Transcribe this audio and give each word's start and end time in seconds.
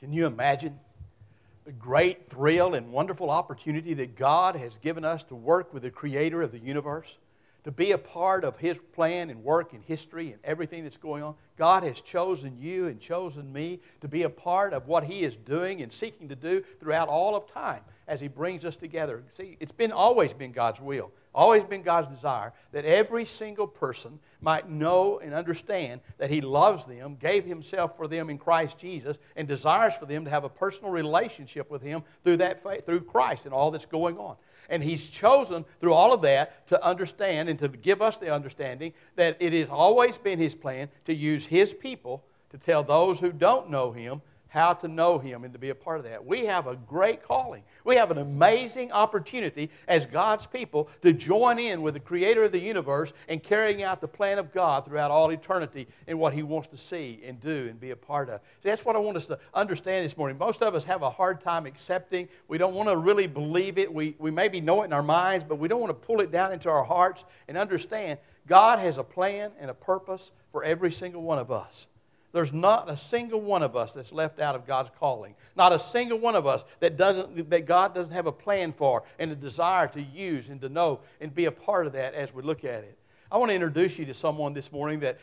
Can 0.00 0.14
you 0.14 0.24
imagine 0.24 0.80
the 1.66 1.72
great 1.72 2.30
thrill 2.30 2.74
and 2.74 2.90
wonderful 2.90 3.30
opportunity 3.30 3.92
that 3.94 4.16
God 4.16 4.56
has 4.56 4.78
given 4.78 5.04
us 5.04 5.22
to 5.24 5.34
work 5.34 5.74
with 5.74 5.82
the 5.82 5.90
creator 5.90 6.40
of 6.40 6.52
the 6.52 6.58
universe? 6.58 7.18
To 7.64 7.70
be 7.70 7.92
a 7.92 7.98
part 7.98 8.42
of 8.42 8.56
His 8.56 8.78
plan 8.94 9.28
and 9.28 9.44
work 9.44 9.74
and 9.74 9.82
history 9.84 10.32
and 10.32 10.40
everything 10.42 10.84
that's 10.84 10.96
going 10.96 11.22
on. 11.22 11.34
God 11.58 11.82
has 11.82 12.00
chosen 12.00 12.56
you 12.58 12.86
and 12.86 12.98
chosen 12.98 13.52
me 13.52 13.80
to 14.00 14.08
be 14.08 14.22
a 14.22 14.30
part 14.30 14.72
of 14.72 14.88
what 14.88 15.04
He 15.04 15.20
is 15.20 15.36
doing 15.36 15.82
and 15.82 15.92
seeking 15.92 16.30
to 16.30 16.36
do 16.36 16.64
throughout 16.80 17.08
all 17.08 17.36
of 17.36 17.46
time 17.46 17.82
as 18.08 18.22
He 18.22 18.28
brings 18.28 18.64
us 18.64 18.76
together. 18.76 19.22
See, 19.36 19.58
it's 19.60 19.70
been 19.70 19.92
always 19.92 20.32
been 20.32 20.52
God's 20.52 20.80
will 20.80 21.12
always 21.34 21.64
been 21.64 21.82
God's 21.82 22.14
desire 22.14 22.52
that 22.72 22.84
every 22.84 23.24
single 23.24 23.66
person 23.66 24.18
might 24.40 24.68
know 24.68 25.18
and 25.18 25.34
understand 25.34 26.00
that 26.18 26.30
He 26.30 26.40
loves 26.40 26.84
them, 26.86 27.16
gave 27.20 27.44
Himself 27.44 27.96
for 27.96 28.08
them 28.08 28.30
in 28.30 28.38
Christ 28.38 28.78
Jesus, 28.78 29.18
and 29.36 29.46
desires 29.46 29.94
for 29.94 30.06
them 30.06 30.24
to 30.24 30.30
have 30.30 30.44
a 30.44 30.48
personal 30.48 30.90
relationship 30.90 31.70
with 31.70 31.82
Him 31.82 32.02
through 32.24 32.38
that 32.38 32.62
faith, 32.62 32.86
through 32.86 33.02
Christ 33.02 33.44
and 33.44 33.54
all 33.54 33.70
that's 33.70 33.86
going 33.86 34.18
on. 34.18 34.36
And 34.68 34.82
He's 34.82 35.08
chosen 35.10 35.64
through 35.80 35.94
all 35.94 36.12
of 36.12 36.22
that 36.22 36.66
to 36.68 36.84
understand 36.84 37.48
and 37.48 37.58
to 37.58 37.68
give 37.68 38.02
us 38.02 38.16
the 38.16 38.32
understanding 38.32 38.92
that 39.16 39.36
it 39.40 39.52
has 39.52 39.68
always 39.68 40.18
been 40.18 40.38
His 40.38 40.54
plan 40.54 40.88
to 41.04 41.14
use 41.14 41.44
His 41.44 41.74
people 41.74 42.24
to 42.50 42.58
tell 42.58 42.82
those 42.82 43.20
who 43.20 43.32
don't 43.32 43.70
know 43.70 43.92
Him 43.92 44.22
how 44.50 44.74
to 44.74 44.88
know 44.88 45.18
Him 45.18 45.44
and 45.44 45.52
to 45.54 45.58
be 45.58 45.70
a 45.70 45.74
part 45.74 45.98
of 45.98 46.04
that. 46.04 46.24
We 46.24 46.44
have 46.44 46.66
a 46.66 46.76
great 46.76 47.22
calling. 47.22 47.62
We 47.84 47.96
have 47.96 48.10
an 48.10 48.18
amazing 48.18 48.92
opportunity 48.92 49.70
as 49.88 50.04
God's 50.04 50.44
people 50.44 50.90
to 51.02 51.12
join 51.12 51.58
in 51.58 51.82
with 51.82 51.94
the 51.94 52.00
Creator 52.00 52.44
of 52.44 52.52
the 52.52 52.60
universe 52.60 53.12
and 53.28 53.42
carrying 53.42 53.82
out 53.82 54.00
the 54.00 54.08
plan 54.08 54.38
of 54.38 54.52
God 54.52 54.84
throughout 54.84 55.10
all 55.10 55.30
eternity 55.30 55.88
in 56.06 56.18
what 56.18 56.34
He 56.34 56.42
wants 56.42 56.68
to 56.68 56.76
see 56.76 57.20
and 57.24 57.40
do 57.40 57.68
and 57.70 57.80
be 57.80 57.90
a 57.90 57.96
part 57.96 58.28
of. 58.28 58.40
See, 58.62 58.68
that's 58.68 58.84
what 58.84 58.96
I 58.96 58.98
want 58.98 59.16
us 59.16 59.26
to 59.26 59.38
understand 59.54 60.04
this 60.04 60.16
morning. 60.16 60.36
Most 60.36 60.62
of 60.62 60.74
us 60.74 60.84
have 60.84 61.02
a 61.02 61.10
hard 61.10 61.40
time 61.40 61.64
accepting. 61.64 62.28
We 62.48 62.58
don't 62.58 62.74
want 62.74 62.88
to 62.88 62.96
really 62.96 63.26
believe 63.26 63.78
it. 63.78 63.92
We, 63.92 64.16
we 64.18 64.30
maybe 64.30 64.60
know 64.60 64.82
it 64.82 64.86
in 64.86 64.92
our 64.92 65.02
minds, 65.02 65.44
but 65.48 65.56
we 65.56 65.68
don't 65.68 65.80
want 65.80 65.90
to 65.90 66.06
pull 66.06 66.20
it 66.20 66.30
down 66.30 66.52
into 66.52 66.68
our 66.68 66.84
hearts 66.84 67.24
and 67.48 67.56
understand 67.56 68.18
God 68.46 68.80
has 68.80 68.98
a 68.98 69.04
plan 69.04 69.52
and 69.60 69.70
a 69.70 69.74
purpose 69.74 70.32
for 70.50 70.64
every 70.64 70.90
single 70.90 71.22
one 71.22 71.38
of 71.38 71.52
us. 71.52 71.86
There's 72.32 72.52
not 72.52 72.88
a 72.88 72.96
single 72.96 73.40
one 73.40 73.62
of 73.62 73.74
us 73.74 73.92
that's 73.92 74.12
left 74.12 74.38
out 74.38 74.54
of 74.54 74.66
God's 74.66 74.90
calling. 74.98 75.34
Not 75.56 75.72
a 75.72 75.78
single 75.78 76.18
one 76.18 76.36
of 76.36 76.46
us 76.46 76.64
that, 76.78 76.96
doesn't, 76.96 77.50
that 77.50 77.66
God 77.66 77.94
doesn't 77.94 78.12
have 78.12 78.26
a 78.26 78.32
plan 78.32 78.72
for 78.72 79.02
and 79.18 79.32
a 79.32 79.34
desire 79.34 79.88
to 79.88 80.00
use 80.00 80.48
and 80.48 80.60
to 80.60 80.68
know 80.68 81.00
and 81.20 81.34
be 81.34 81.46
a 81.46 81.52
part 81.52 81.86
of 81.86 81.92
that 81.94 82.14
as 82.14 82.32
we 82.32 82.42
look 82.42 82.64
at 82.64 82.84
it. 82.84 82.96
I 83.32 83.38
want 83.38 83.50
to 83.50 83.54
introduce 83.54 83.98
you 83.98 84.06
to 84.06 84.14
someone 84.14 84.54
this 84.54 84.70
morning 84.70 85.00
that 85.00 85.18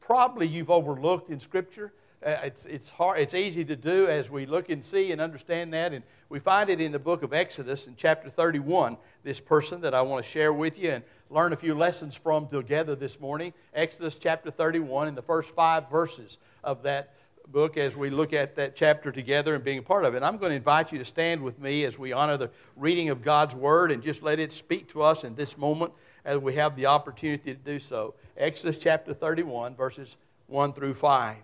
probably 0.00 0.46
you've 0.46 0.70
overlooked 0.70 1.30
in 1.30 1.38
Scripture. 1.38 1.92
Uh, 2.24 2.36
it's, 2.44 2.66
it's, 2.66 2.88
hard, 2.88 3.18
it's 3.18 3.34
easy 3.34 3.64
to 3.64 3.74
do 3.74 4.06
as 4.06 4.30
we 4.30 4.46
look 4.46 4.70
and 4.70 4.84
see 4.84 5.10
and 5.10 5.20
understand 5.20 5.72
that. 5.74 5.92
And 5.92 6.04
we 6.28 6.38
find 6.38 6.70
it 6.70 6.80
in 6.80 6.92
the 6.92 6.98
book 6.98 7.22
of 7.22 7.32
Exodus 7.32 7.88
in 7.88 7.94
chapter 7.96 8.30
31, 8.30 8.96
this 9.24 9.40
person 9.40 9.80
that 9.80 9.92
I 9.92 10.02
want 10.02 10.24
to 10.24 10.30
share 10.30 10.52
with 10.52 10.78
you 10.78 10.90
and 10.90 11.04
learn 11.30 11.52
a 11.52 11.56
few 11.56 11.74
lessons 11.74 12.14
from 12.14 12.46
together 12.46 12.94
this 12.94 13.18
morning. 13.18 13.52
Exodus 13.74 14.18
chapter 14.18 14.50
31, 14.50 15.08
in 15.08 15.14
the 15.16 15.22
first 15.22 15.50
five 15.50 15.90
verses 15.90 16.38
of 16.62 16.84
that 16.84 17.14
book 17.48 17.76
as 17.76 17.96
we 17.96 18.08
look 18.08 18.32
at 18.32 18.54
that 18.54 18.76
chapter 18.76 19.10
together 19.10 19.56
and 19.56 19.64
being 19.64 19.78
a 19.78 19.82
part 19.82 20.04
of 20.04 20.14
it. 20.14 20.22
I'm 20.22 20.38
going 20.38 20.50
to 20.50 20.56
invite 20.56 20.92
you 20.92 20.98
to 20.98 21.04
stand 21.04 21.42
with 21.42 21.58
me 21.58 21.84
as 21.84 21.98
we 21.98 22.12
honor 22.12 22.36
the 22.36 22.50
reading 22.76 23.10
of 23.10 23.22
God's 23.22 23.54
Word 23.54 23.90
and 23.90 24.00
just 24.00 24.22
let 24.22 24.38
it 24.38 24.52
speak 24.52 24.88
to 24.92 25.02
us 25.02 25.24
in 25.24 25.34
this 25.34 25.58
moment 25.58 25.92
as 26.24 26.38
we 26.38 26.54
have 26.54 26.76
the 26.76 26.86
opportunity 26.86 27.52
to 27.52 27.58
do 27.58 27.80
so. 27.80 28.14
Exodus 28.36 28.78
chapter 28.78 29.12
31, 29.12 29.74
verses 29.74 30.16
1 30.46 30.72
through 30.72 30.94
5. 30.94 31.36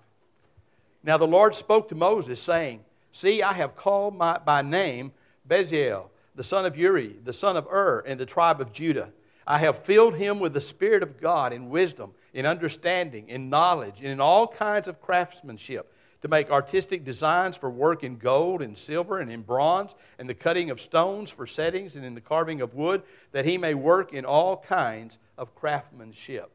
Now 1.08 1.16
the 1.16 1.26
Lord 1.26 1.54
spoke 1.54 1.88
to 1.88 1.94
Moses, 1.94 2.38
saying, 2.38 2.84
See, 3.12 3.42
I 3.42 3.54
have 3.54 3.74
called 3.74 4.14
my, 4.14 4.36
by 4.36 4.60
name 4.60 5.12
Bezalel, 5.48 6.10
the 6.34 6.44
son 6.44 6.66
of 6.66 6.76
Uri, 6.76 7.16
the 7.24 7.32
son 7.32 7.56
of 7.56 7.66
Hur, 7.66 8.00
in 8.00 8.18
the 8.18 8.26
tribe 8.26 8.60
of 8.60 8.72
Judah. 8.72 9.10
I 9.46 9.56
have 9.56 9.78
filled 9.78 10.16
him 10.16 10.38
with 10.38 10.52
the 10.52 10.60
Spirit 10.60 11.02
of 11.02 11.18
God 11.18 11.54
in 11.54 11.70
wisdom, 11.70 12.12
in 12.34 12.44
understanding, 12.44 13.26
in 13.30 13.48
knowledge, 13.48 14.00
and 14.00 14.08
in 14.08 14.20
all 14.20 14.46
kinds 14.46 14.86
of 14.86 15.00
craftsmanship, 15.00 15.90
to 16.20 16.28
make 16.28 16.50
artistic 16.50 17.04
designs 17.04 17.56
for 17.56 17.70
work 17.70 18.04
in 18.04 18.18
gold 18.18 18.60
and 18.60 18.76
silver 18.76 19.18
and 19.18 19.32
in 19.32 19.40
bronze, 19.40 19.94
and 20.18 20.28
the 20.28 20.34
cutting 20.34 20.68
of 20.68 20.78
stones 20.78 21.30
for 21.30 21.46
settings, 21.46 21.96
and 21.96 22.04
in 22.04 22.14
the 22.14 22.20
carving 22.20 22.60
of 22.60 22.74
wood, 22.74 23.02
that 23.32 23.46
he 23.46 23.56
may 23.56 23.72
work 23.72 24.12
in 24.12 24.26
all 24.26 24.58
kinds 24.58 25.18
of 25.38 25.54
craftsmanship 25.54 26.50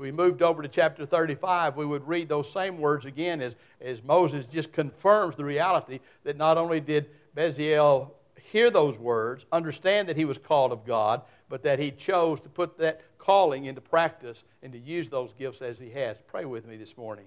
we 0.00 0.10
moved 0.10 0.42
over 0.42 0.62
to 0.62 0.68
chapter 0.68 1.04
35, 1.04 1.76
we 1.76 1.86
would 1.86 2.08
read 2.08 2.28
those 2.28 2.50
same 2.50 2.78
words 2.78 3.04
again 3.04 3.40
as, 3.40 3.54
as 3.80 4.02
Moses 4.02 4.46
just 4.46 4.72
confirms 4.72 5.36
the 5.36 5.44
reality 5.44 6.00
that 6.24 6.36
not 6.36 6.58
only 6.58 6.80
did 6.80 7.10
Bezalel 7.36 8.10
hear 8.50 8.70
those 8.70 8.98
words, 8.98 9.46
understand 9.52 10.08
that 10.08 10.16
he 10.16 10.24
was 10.24 10.38
called 10.38 10.72
of 10.72 10.84
God, 10.84 11.22
but 11.48 11.62
that 11.62 11.78
he 11.78 11.90
chose 11.90 12.40
to 12.40 12.48
put 12.48 12.78
that 12.78 13.02
calling 13.18 13.66
into 13.66 13.80
practice 13.80 14.44
and 14.62 14.72
to 14.72 14.78
use 14.78 15.08
those 15.08 15.32
gifts 15.34 15.62
as 15.62 15.78
he 15.78 15.90
has. 15.90 16.16
Pray 16.26 16.44
with 16.44 16.66
me 16.66 16.76
this 16.76 16.96
morning. 16.96 17.26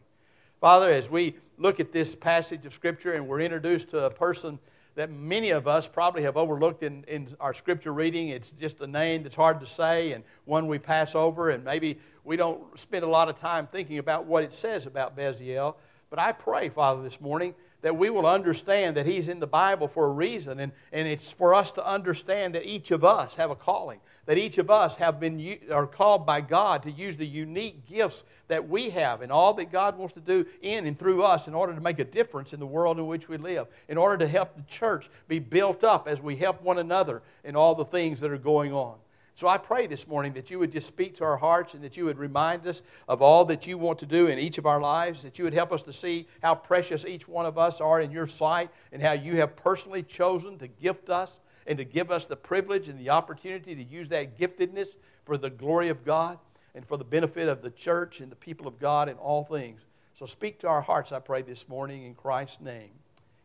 Father, 0.59 0.91
as 0.91 1.09
we 1.09 1.35
look 1.57 1.79
at 1.79 1.91
this 1.91 2.15
passage 2.15 2.65
of 2.65 2.73
Scripture 2.73 3.13
and 3.13 3.27
we're 3.27 3.41
introduced 3.41 3.89
to 3.89 4.05
a 4.05 4.09
person 4.09 4.59
that 4.95 5.11
many 5.11 5.49
of 5.49 5.67
us 5.67 5.87
probably 5.87 6.23
have 6.23 6.37
overlooked 6.37 6.83
in, 6.83 7.03
in 7.07 7.35
our 7.39 7.53
Scripture 7.53 7.93
reading, 7.93 8.29
it's 8.29 8.51
just 8.51 8.79
a 8.81 8.87
name 8.87 9.23
that's 9.23 9.35
hard 9.35 9.59
to 9.59 9.65
say 9.65 10.11
and 10.11 10.23
one 10.45 10.67
we 10.67 10.77
pass 10.77 11.15
over, 11.15 11.49
and 11.49 11.63
maybe 11.63 11.99
we 12.23 12.37
don't 12.37 12.77
spend 12.79 13.03
a 13.03 13.07
lot 13.07 13.29
of 13.29 13.39
time 13.39 13.67
thinking 13.67 13.97
about 13.97 14.25
what 14.25 14.43
it 14.43 14.53
says 14.53 14.85
about 14.85 15.17
Bezalel. 15.17 15.75
But 16.09 16.19
I 16.19 16.31
pray, 16.31 16.69
Father, 16.69 17.01
this 17.01 17.19
morning 17.19 17.55
that 17.83 17.97
we 17.97 18.09
will 18.09 18.25
understand 18.25 18.97
that 18.97 19.05
He's 19.05 19.27
in 19.27 19.39
the 19.39 19.47
Bible 19.47 19.87
for 19.87 20.05
a 20.05 20.09
reason, 20.09 20.59
and, 20.59 20.71
and 20.91 21.07
it's 21.07 21.31
for 21.31 21.53
us 21.53 21.69
to 21.71 21.85
understand 21.85 22.55
that 22.55 22.65
each 22.65 22.91
of 22.91 23.03
us 23.03 23.35
have 23.35 23.51
a 23.51 23.55
calling, 23.55 23.99
that 24.25 24.37
each 24.37 24.57
of 24.57 24.71
us 24.71 24.95
have 24.95 25.19
been 25.19 25.59
are 25.69 25.85
called 25.85 26.25
by 26.25 26.39
God 26.41 26.83
to 26.83 26.91
use 26.91 27.17
the 27.17 27.27
unique 27.27 27.85
gifts 27.85 28.23
that 28.47 28.67
we 28.67 28.89
have 28.91 29.21
and 29.21 29.31
all 29.31 29.53
that 29.55 29.71
God 29.71 29.97
wants 29.97 30.13
to 30.13 30.21
do 30.21 30.45
in 30.61 30.87
and 30.87 30.97
through 30.97 31.23
us 31.23 31.47
in 31.47 31.53
order 31.53 31.75
to 31.75 31.81
make 31.81 31.99
a 31.99 32.05
difference 32.05 32.53
in 32.53 32.59
the 32.59 32.65
world 32.65 32.97
in 32.97 33.05
which 33.05 33.27
we 33.27 33.35
live, 33.35 33.67
in 33.89 33.97
order 33.97 34.17
to 34.17 34.27
help 34.27 34.55
the 34.55 34.63
church 34.63 35.09
be 35.27 35.39
built 35.39 35.83
up 35.83 36.07
as 36.07 36.21
we 36.21 36.37
help 36.37 36.61
one 36.61 36.77
another 36.77 37.21
in 37.43 37.57
all 37.57 37.75
the 37.75 37.85
things 37.85 38.21
that 38.21 38.31
are 38.31 38.37
going 38.37 38.71
on. 38.71 38.95
So 39.35 39.47
I 39.47 39.57
pray 39.57 39.87
this 39.87 40.07
morning 40.07 40.33
that 40.33 40.51
you 40.51 40.59
would 40.59 40.71
just 40.71 40.85
speak 40.85 41.15
to 41.15 41.23
our 41.23 41.37
hearts 41.37 41.73
and 41.73 41.83
that 41.83 41.97
you 41.97 42.05
would 42.05 42.19
remind 42.19 42.67
us 42.67 42.83
of 43.07 43.21
all 43.23 43.45
that 43.45 43.65
you 43.65 43.79
want 43.79 43.97
to 43.99 44.05
do 44.05 44.27
in 44.27 44.37
each 44.37 44.59
of 44.59 44.67
our 44.67 44.79
lives, 44.79 45.23
that 45.23 45.39
you 45.39 45.43
would 45.43 45.55
help 45.55 45.71
us 45.71 45.81
to 45.83 45.93
see 45.93 46.27
how 46.43 46.53
precious 46.53 47.03
each 47.03 47.27
one 47.27 47.47
of 47.47 47.57
us 47.57 47.81
are 47.81 47.99
in 47.99 48.11
your 48.11 48.27
sight 48.27 48.69
and 48.91 49.01
how 49.01 49.13
you 49.13 49.37
have 49.37 49.55
personally 49.55 50.03
chosen 50.03 50.57
to 50.59 50.67
gift 50.67 51.09
us 51.09 51.39
and 51.65 51.79
to 51.79 51.83
give 51.83 52.11
us 52.11 52.25
the 52.25 52.35
privilege 52.35 52.89
and 52.89 52.99
the 52.99 53.09
opportunity 53.09 53.73
to 53.73 53.83
use 53.83 54.07
that 54.09 54.37
giftedness 54.37 54.89
for 55.25 55.35
the 55.35 55.49
glory 55.49 55.89
of 55.89 56.05
God 56.05 56.37
and 56.75 56.85
for 56.85 56.97
the 56.97 57.03
benefit 57.03 57.47
of 57.47 57.63
the 57.63 57.71
church 57.71 58.19
and 58.19 58.31
the 58.31 58.35
people 58.35 58.67
of 58.67 58.79
God 58.79 59.09
in 59.09 59.15
all 59.15 59.43
things. 59.43 59.81
So 60.13 60.27
speak 60.27 60.59
to 60.59 60.67
our 60.67 60.81
hearts, 60.81 61.11
I 61.11 61.19
pray, 61.19 61.41
this 61.41 61.67
morning 61.67 62.03
in 62.03 62.13
Christ's 62.13 62.61
name. 62.61 62.91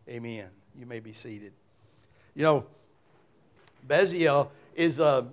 Amen. 0.07 0.49
You 0.79 0.85
may 0.85 1.01
be 1.01 1.15
seated. 1.15 1.53
You 2.35 2.43
know, 2.43 2.67
Bezalel 3.87 4.49
is 4.75 4.99
a 4.99 5.27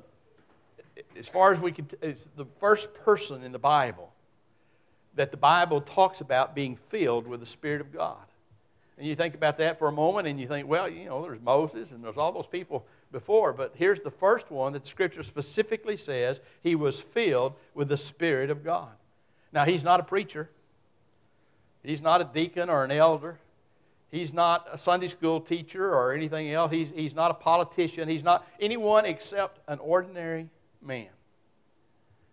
as 1.17 1.29
far 1.29 1.51
as 1.51 1.59
we 1.59 1.71
can, 1.71 1.87
it's 2.01 2.27
the 2.35 2.45
first 2.59 2.93
person 2.93 3.43
in 3.43 3.51
the 3.51 3.59
Bible 3.59 4.11
that 5.15 5.31
the 5.31 5.37
Bible 5.37 5.81
talks 5.81 6.21
about 6.21 6.55
being 6.55 6.75
filled 6.75 7.27
with 7.27 7.39
the 7.39 7.45
Spirit 7.45 7.81
of 7.81 7.93
God. 7.93 8.17
And 8.97 9.05
you 9.05 9.15
think 9.15 9.35
about 9.35 9.57
that 9.57 9.77
for 9.77 9.87
a 9.87 9.91
moment 9.91 10.27
and 10.27 10.39
you 10.39 10.47
think, 10.47 10.67
well, 10.67 10.89
you 10.89 11.05
know, 11.05 11.21
there's 11.21 11.41
Moses 11.41 11.91
and 11.91 12.03
there's 12.03 12.17
all 12.17 12.31
those 12.31 12.47
people 12.47 12.85
before, 13.11 13.51
but 13.53 13.73
here's 13.75 13.99
the 14.01 14.11
first 14.11 14.49
one 14.51 14.73
that 14.73 14.83
the 14.83 14.89
Scripture 14.89 15.23
specifically 15.23 15.97
says 15.97 16.39
he 16.61 16.75
was 16.75 16.99
filled 16.99 17.53
with 17.73 17.89
the 17.89 17.97
Spirit 17.97 18.49
of 18.49 18.63
God. 18.63 18.91
Now, 19.51 19.65
he's 19.65 19.83
not 19.83 19.99
a 19.99 20.03
preacher, 20.03 20.49
he's 21.83 22.01
not 22.01 22.21
a 22.21 22.25
deacon 22.25 22.69
or 22.69 22.83
an 22.83 22.91
elder. 22.91 23.39
He's 24.11 24.31
not 24.31 24.65
a 24.71 24.77
Sunday 24.77 25.09
school 25.09 25.41
teacher 25.41 25.93
or 25.93 26.13
anything 26.13 26.49
else. 26.49 26.71
He's, 26.71 26.89
he's 26.95 27.13
not 27.13 27.31
a 27.31 27.33
politician. 27.33 28.07
He's 28.07 28.23
not 28.23 28.47
anyone 28.61 29.03
except 29.03 29.59
an 29.67 29.79
ordinary 29.79 30.47
man. 30.85 31.07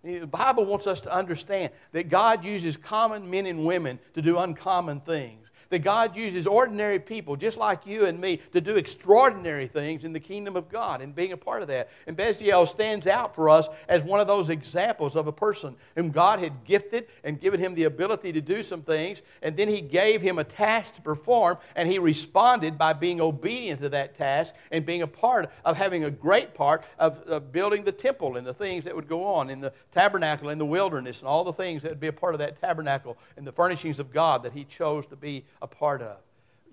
The 0.05 0.27
Bible 0.27 0.65
wants 0.65 0.87
us 0.87 1.01
to 1.03 1.13
understand 1.13 1.73
that 1.93 2.09
God 2.09 2.45
uses 2.45 2.77
common 2.77 3.31
men 3.31 3.47
and 3.47 3.65
women 3.65 3.99
to 4.15 4.23
do 4.23 4.39
uncommon 4.39 5.01
things 5.01 5.42
that 5.73 5.79
God 5.79 6.15
uses 6.15 6.47
ordinary 6.47 6.99
people, 6.99 7.35
just 7.35 7.57
like 7.57 7.87
you 7.87 8.05
and 8.05 8.21
me, 8.21 8.41
to 8.53 8.61
do 8.61 8.77
extraordinary 8.77 9.67
things 9.67 10.05
in 10.05 10.13
the 10.13 10.21
kingdom 10.21 10.55
of 10.55 10.69
God 10.69 11.01
and 11.01 11.15
being 11.15 11.33
a 11.33 11.37
part 11.37 11.63
of 11.63 11.69
that. 11.69 11.89
And 12.07 12.15
Bezalel 12.15 12.69
stands 12.69 13.07
out 13.07 13.35
for 13.35 13.49
us 13.49 13.69
as 13.89 14.05
one 14.05 14.21
of 14.21 14.27
those 14.27 14.51
examples 14.51 15.17
of 15.17 15.29
a 15.29 15.33
person 15.33 15.75
whom 15.97 16.11
God 16.11 16.41
had 16.41 16.63
gifted 16.65 17.07
and 17.25 17.41
given 17.41 17.59
him 17.59 17.75
the 17.75 17.85
ability 17.85 18.35
to 18.35 18.43
do 18.43 18.63
some 18.63 18.83
things, 18.83 19.23
and 19.41 19.57
then 19.57 19.67
he 19.67 19.81
gave 19.81 20.21
him 20.21 20.39
a 20.39 20.45
task 20.45 20.97
to 20.97 21.01
perform, 21.01 21.57
and 21.75 21.89
he 21.89 21.99
responded 21.99 22.77
by 22.77 22.93
being 22.93 23.23
obedient 23.23 23.81
to 23.81 23.89
that 23.89 24.15
task 24.15 24.55
and 24.73 24.85
being 24.85 25.01
a 25.01 25.07
part 25.07 25.51
of 25.65 25.79
having 25.79 26.05
a 26.05 26.11
great 26.11 26.53
part 26.53 26.85
of, 26.99 27.23
of 27.23 27.51
building 27.51 27.83
the 27.83 27.93
temple 27.93 28.37
and 28.37 28.47
the 28.47 28.53
things 28.53 28.85
that 28.85 28.95
would 28.95 29.09
go 29.09 29.25
on 29.25 29.49
in 29.49 29.59
the 29.59 29.73
tabernacle 29.91 30.51
in 30.51 30.59
the 30.59 30.67
wilderness 30.67 31.21
and 31.21 31.29
all 31.29 31.45
the 31.45 31.53
things 31.53 31.83
that 31.83 31.89
would 31.89 32.01
be 32.01 32.09
a 32.09 32.13
part 32.13 32.35
of 32.35 32.41
that 32.41 32.61
tabernacle 32.61 33.17
and 33.39 33.47
the 33.47 33.53
furnishings 33.53 33.99
of 33.99 34.13
God 34.13 34.43
that 34.43 34.53
he 34.53 34.65
chose 34.65 35.07
to 35.07 35.17
be 35.17 35.47
a 35.63 35.67
part 35.67 36.03
of. 36.03 36.19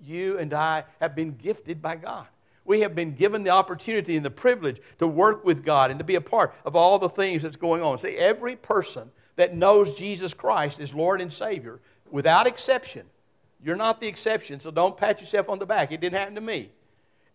you 0.02 0.38
and 0.38 0.52
I 0.52 0.84
have 1.00 1.14
been 1.14 1.36
gifted 1.36 1.82
by 1.82 1.96
God. 1.96 2.26
We 2.64 2.80
have 2.80 2.94
been 2.94 3.14
given 3.14 3.42
the 3.42 3.50
opportunity 3.50 4.16
and 4.16 4.24
the 4.24 4.30
privilege 4.30 4.80
to 4.98 5.06
work 5.06 5.44
with 5.44 5.64
God 5.64 5.90
and 5.90 5.98
to 5.98 6.04
be 6.04 6.14
a 6.14 6.20
part 6.20 6.54
of 6.64 6.76
all 6.76 6.98
the 6.98 7.08
things 7.08 7.42
that's 7.42 7.56
going 7.56 7.82
on. 7.82 7.98
See, 7.98 8.16
every 8.16 8.56
person 8.56 9.10
that 9.36 9.56
knows 9.56 9.96
Jesus 9.96 10.34
Christ 10.34 10.80
is 10.80 10.94
Lord 10.94 11.20
and 11.20 11.32
Savior, 11.32 11.80
without 12.10 12.46
exception, 12.46 13.06
you're 13.62 13.76
not 13.76 14.00
the 14.00 14.06
exception, 14.06 14.60
so 14.60 14.70
don't 14.70 14.96
pat 14.96 15.20
yourself 15.20 15.48
on 15.48 15.58
the 15.58 15.66
back. 15.66 15.92
It 15.92 16.00
didn't 16.00 16.18
happen 16.18 16.34
to 16.34 16.40
me. 16.40 16.70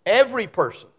Every 0.06 0.48
person 0.48 0.90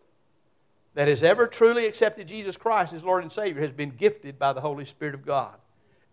that 0.94 1.08
has 1.08 1.22
ever 1.22 1.46
truly 1.46 1.86
accepted 1.86 2.28
Jesus 2.28 2.56
Christ 2.56 2.92
as 2.92 3.04
Lord 3.04 3.22
and 3.22 3.30
Savior 3.30 3.62
has 3.62 3.72
been 3.72 3.90
gifted 3.90 4.38
by 4.38 4.52
the 4.52 4.60
Holy 4.60 4.84
Spirit 4.84 5.14
of 5.14 5.24
God. 5.24 5.56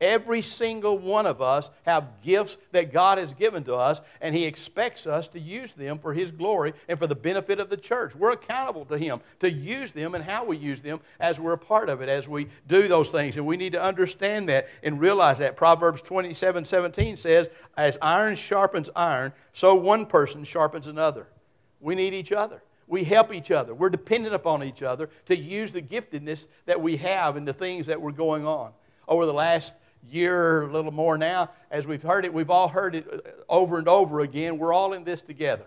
Every 0.02 0.42
single 0.42 0.98
one 0.98 1.26
of 1.26 1.42
us 1.42 1.70
have 1.84 2.22
gifts 2.22 2.58
that 2.72 2.92
God 2.92 3.18
has 3.18 3.34
given 3.34 3.64
to 3.66 3.76
us, 3.76 4.02
and 4.20 4.36
He 4.36 4.44
expects 4.44 5.08
us 5.08 5.28
to 5.30 5.40
use 5.40 5.72
them 5.72 5.98
for 5.98 6.14
His 6.14 6.30
glory 6.30 6.74
and 6.90 7.00
for 7.00 7.08
the 7.08 7.16
benefit 7.16 7.60
of 7.60 7.70
the 7.70 7.78
church. 7.78 8.14
We're 8.14 8.34
accountable 8.34 8.86
to 8.86 8.98
Him 8.98 9.22
to 9.40 9.50
use 9.50 9.92
them 9.92 10.14
and 10.14 10.24
how 10.24 10.44
we 10.44 10.58
use 10.58 10.82
them 10.82 11.00
as 11.20 11.40
we're 11.40 11.54
a 11.54 11.58
part 11.58 11.90
of 11.90 12.02
it, 12.02 12.10
as 12.10 12.28
we 12.28 12.48
do 12.68 12.88
those 12.88 13.10
things. 13.10 13.38
And 13.38 13.46
we 13.46 13.56
need 13.56 13.72
to 13.74 13.82
understand 13.82 14.50
that 14.50 14.68
and 14.82 15.00
realize 15.00 15.38
that. 15.38 15.56
Proverbs 15.56 16.02
27 16.02 16.66
17 16.66 17.16
says, 17.16 17.50
As 17.78 17.98
iron 18.02 18.36
sharpens 18.36 18.90
iron, 18.96 19.32
so 19.54 19.74
one 19.76 20.06
person 20.06 20.44
sharpens 20.44 20.88
another. 20.88 21.28
We 21.80 21.96
need 21.96 22.14
each 22.14 22.32
other. 22.32 22.62
We 22.88 23.06
help 23.06 23.34
each 23.34 23.52
other. 23.52 23.74
We're 23.74 23.90
dependent 23.90 24.36
upon 24.36 24.64
each 24.64 24.84
other 24.84 25.10
to 25.28 25.38
use 25.38 25.72
the 25.72 25.82
giftedness 25.82 26.48
that 26.66 26.82
we 26.82 26.98
have 26.98 27.38
in 27.38 27.46
the 27.46 27.54
things 27.54 27.86
that 27.86 28.02
were 28.02 28.12
going 28.12 28.46
on. 28.46 28.72
Over 29.08 29.26
the 29.26 29.34
last 29.34 29.74
year, 30.10 30.64
a 30.64 30.72
little 30.72 30.92
more 30.92 31.18
now, 31.18 31.50
as 31.72 31.88
we've 31.88 32.04
heard 32.04 32.26
it, 32.26 32.34
we've 32.34 32.50
all 32.50 32.68
heard 32.68 32.96
it 32.96 33.08
uh, 33.12 33.30
over 33.50 33.78
and 33.78 33.88
over 33.88 34.22
again. 34.22 34.58
We're 34.58 34.74
all 34.74 34.94
in 34.94 35.04
this 35.04 35.22
together. 35.22 35.66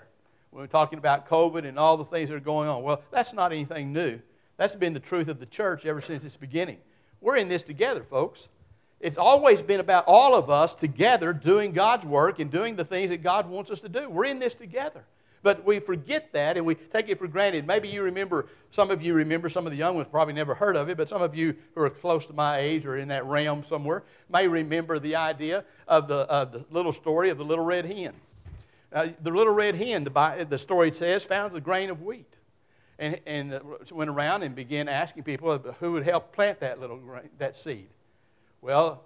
When 0.51 0.63
we're 0.63 0.69
talking 0.69 0.99
about 0.99 1.29
COVID 1.29 1.67
and 1.67 1.79
all 1.79 1.97
the 1.97 2.05
things 2.05 2.31
that 2.31 2.37
are 2.37 2.41
going 2.41 2.69
on. 2.69 2.83
Well, 2.83 3.03
that's 3.11 3.33
not 3.33 3.53
anything 3.53 3.93
new. 3.93 4.21
That's 4.57 4.75
been 4.75 4.95
the 4.95 5.01
truth 5.01 5.29
of 5.29 5.39
the 5.39 5.47
church 5.47 5.85
ever 5.85 6.01
since 6.01 6.25
its 6.25 6.37
beginning. 6.37 6.79
We're 7.21 7.37
in 7.37 7.49
this 7.49 7.63
together, 7.63 8.05
folks. 8.05 8.49
It's 9.01 9.19
always 9.19 9.61
been 9.61 9.81
about 9.81 10.05
all 10.07 10.35
of 10.35 10.49
us 10.49 10.75
together 10.75 11.33
doing 11.33 11.73
God's 11.73 12.07
work 12.07 12.39
and 12.39 12.51
doing 12.51 12.77
the 12.77 12.85
things 12.85 13.11
that 13.11 13.23
God 13.23 13.49
wants 13.49 13.71
us 13.71 13.81
to 13.81 13.89
do. 13.89 14.09
We're 14.09 14.25
in 14.25 14.39
this 14.39 14.55
together. 14.55 15.05
But 15.47 15.65
we 15.65 15.79
forget 15.79 16.33
that 16.33 16.57
and 16.57 16.67
we 16.67 16.75
take 16.75 17.09
it 17.09 17.21
for 17.21 17.29
granted. 17.29 17.69
Maybe 17.69 17.87
you 17.87 18.03
remember, 18.03 18.49
some 18.73 18.91
of 18.91 19.01
you 19.01 19.15
remember, 19.15 19.49
some 19.49 19.65
of 19.65 19.71
the 19.71 19.79
young 19.79 19.95
ones 19.95 20.09
probably 20.11 20.35
never 20.35 20.57
heard 20.57 20.75
of 20.77 20.89
it, 20.89 20.97
but 20.97 21.09
some 21.09 21.23
of 21.23 21.37
you 21.37 21.55
who 21.77 21.83
are 21.83 21.89
close 21.89 22.27
to 22.27 22.33
my 22.33 22.59
age 22.59 22.85
or 22.85 22.97
in 22.97 23.07
that 23.07 23.25
realm 23.27 23.63
somewhere 23.63 24.03
may 24.29 24.49
remember 24.49 24.99
the 24.99 25.15
idea 25.15 25.65
of 25.87 26.09
the, 26.09 26.17
of 26.17 26.51
the 26.51 26.65
little 26.73 26.91
story 26.91 27.31
of 27.31 27.39
the 27.39 27.45
little 27.45 27.65
red 27.65 27.85
hen. 27.85 28.13
Uh, 28.93 29.07
the 29.23 29.31
little 29.31 29.53
red 29.55 29.77
hen, 29.77 30.03
the, 30.03 30.47
the 30.51 30.59
story 30.59 30.91
says, 30.91 31.23
found 31.23 31.55
a 31.55 31.61
grain 31.61 31.91
of 31.91 32.03
wheat 32.03 32.35
and, 32.99 33.21
and 33.25 33.61
went 33.93 34.11
around 34.11 34.43
and 34.43 34.57
began 34.57 34.89
asking 34.89 35.23
people 35.23 35.59
who 35.79 35.93
would 35.93 36.03
help 36.03 36.33
plant 36.33 36.59
that 36.59 36.81
little 36.81 36.97
grain, 36.97 37.29
that 37.39 37.57
seed. 37.57 37.87
Well, 38.61 39.05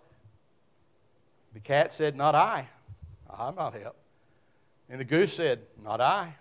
the 1.52 1.60
cat 1.60 1.92
said, 1.92 2.16
Not 2.16 2.34
I. 2.34 2.66
I'm 3.28 3.56
not 3.56 3.74
help. 3.74 3.96
And 4.90 5.00
the 5.00 5.04
goose 5.04 5.32
said, 5.32 5.60
Not 5.82 6.00
I. 6.00 6.34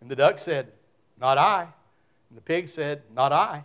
And 0.00 0.10
the 0.10 0.16
duck 0.16 0.38
said, 0.38 0.72
Not 1.20 1.36
I. 1.36 1.62
And 2.30 2.36
the 2.36 2.42
pig 2.42 2.68
said, 2.68 3.02
Not 3.14 3.32
I. 3.32 3.64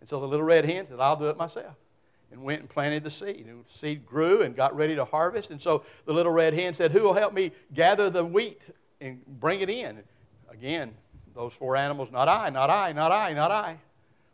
And 0.00 0.08
so 0.08 0.18
the 0.18 0.26
little 0.26 0.44
red 0.44 0.64
hen 0.64 0.86
said, 0.86 0.98
I'll 0.98 1.16
do 1.16 1.28
it 1.28 1.36
myself. 1.36 1.76
And 2.32 2.42
went 2.42 2.60
and 2.60 2.68
planted 2.68 3.04
the 3.04 3.10
seed. 3.10 3.46
And 3.46 3.64
the 3.64 3.68
seed 3.68 4.06
grew 4.06 4.42
and 4.42 4.56
got 4.56 4.74
ready 4.74 4.96
to 4.96 5.04
harvest. 5.04 5.50
And 5.50 5.60
so 5.60 5.84
the 6.06 6.12
little 6.12 6.32
red 6.32 6.54
hen 6.54 6.74
said, 6.74 6.90
Who 6.90 7.02
will 7.02 7.14
help 7.14 7.34
me 7.34 7.52
gather 7.74 8.08
the 8.08 8.24
wheat 8.24 8.62
and 9.00 9.24
bring 9.26 9.60
it 9.60 9.68
in? 9.68 10.02
Again, 10.50 10.94
those 11.34 11.52
four 11.52 11.76
animals, 11.76 12.10
not 12.10 12.28
I, 12.28 12.48
not 12.50 12.70
I, 12.70 12.92
not 12.92 13.12
I, 13.12 13.32
not 13.32 13.50
I 13.50 13.78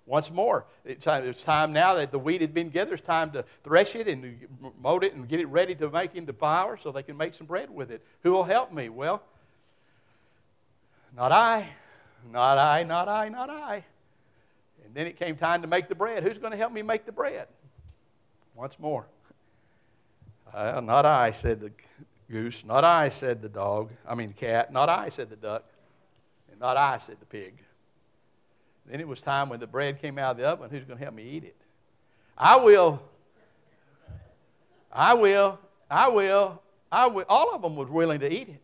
once 0.08 0.31
more. 0.31 0.64
It's 0.84 1.05
time, 1.05 1.25
it's 1.28 1.43
time 1.43 1.72
now 1.72 1.94
that 1.94 2.10
the 2.10 2.19
wheat 2.19 2.40
had 2.40 2.55
been 2.55 2.70
gathered. 2.70 2.94
It's 2.94 3.02
time 3.02 3.31
to 3.32 3.44
thresh 3.62 3.94
it 3.94 4.08
and 4.08 4.49
mold 4.81 5.05
it 5.05 5.14
and 5.14 5.28
get 5.28 5.38
it 5.38 5.46
ready 5.46 5.75
to 5.76 5.90
make 5.90 6.16
into 6.16 6.32
flour 6.32 6.78
so 6.78 6.90
they 6.90 7.02
can 7.02 7.16
make 7.16 7.34
some 7.34 7.46
bread 7.46 7.69
with 7.70 7.90
it. 7.90 8.02
Who 8.22 8.32
will 8.32 8.44
help 8.44 8.72
me? 8.72 8.88
Well, 8.88 9.22
not 11.14 11.31
I, 11.31 11.69
not 12.32 12.58
I, 12.58 12.82
not 12.82 13.08
I, 13.08 13.28
not 13.28 13.50
I. 13.50 13.84
And 14.84 14.94
then 14.94 15.06
it 15.06 15.19
came 15.19 15.37
time 15.37 15.60
to 15.60 15.69
make 15.69 15.88
the 15.88 15.94
bread. 15.94 16.22
Who's 16.22 16.38
going 16.38 16.52
to 16.52 16.56
help 16.56 16.72
me 16.72 16.81
make 16.81 17.05
the 17.05 17.12
bread? 17.12 17.46
Once 18.55 18.78
more. 18.78 19.06
Uh, 20.52 20.81
not 20.81 21.05
I, 21.05 21.31
said 21.32 21.60
the 21.60 21.70
goose. 22.31 22.64
Not 22.64 22.82
I, 22.82 23.10
said 23.10 23.43
the 23.43 23.50
dog. 23.50 23.90
I 24.08 24.14
mean, 24.14 24.28
the 24.28 24.34
cat. 24.34 24.72
Not 24.72 24.88
I, 24.88 25.10
said 25.10 25.28
the 25.28 25.37
duck. 25.37 25.64
And 26.50 26.58
not 26.58 26.78
I, 26.78 26.96
said 26.96 27.16
the 27.20 27.26
pig. 27.26 27.52
Then 28.88 29.00
it 29.00 29.08
was 29.08 29.20
time 29.20 29.49
when 29.49 29.61
the 29.61 29.67
bread 29.67 30.00
came 30.00 30.19
out 30.19 30.32
of 30.32 30.37
the 30.38 30.46
oven, 30.46 30.70
who's 30.70 30.85
going 30.85 30.99
to 30.99 31.05
help 31.05 31.14
me 31.14 31.25
eat 31.25 31.44
it? 31.44 31.56
I 32.37 32.56
will. 32.56 33.02
I 34.90 35.14
will. 35.14 35.58
I 35.90 36.08
will. 36.08 36.62
I 36.90 37.06
will. 37.06 37.25
All 37.29 37.55
of 37.55 37.62
them 37.62 37.76
was 37.76 37.88
willing 37.88 38.20
to 38.20 38.32
eat 38.32 38.49
it. 38.49 38.62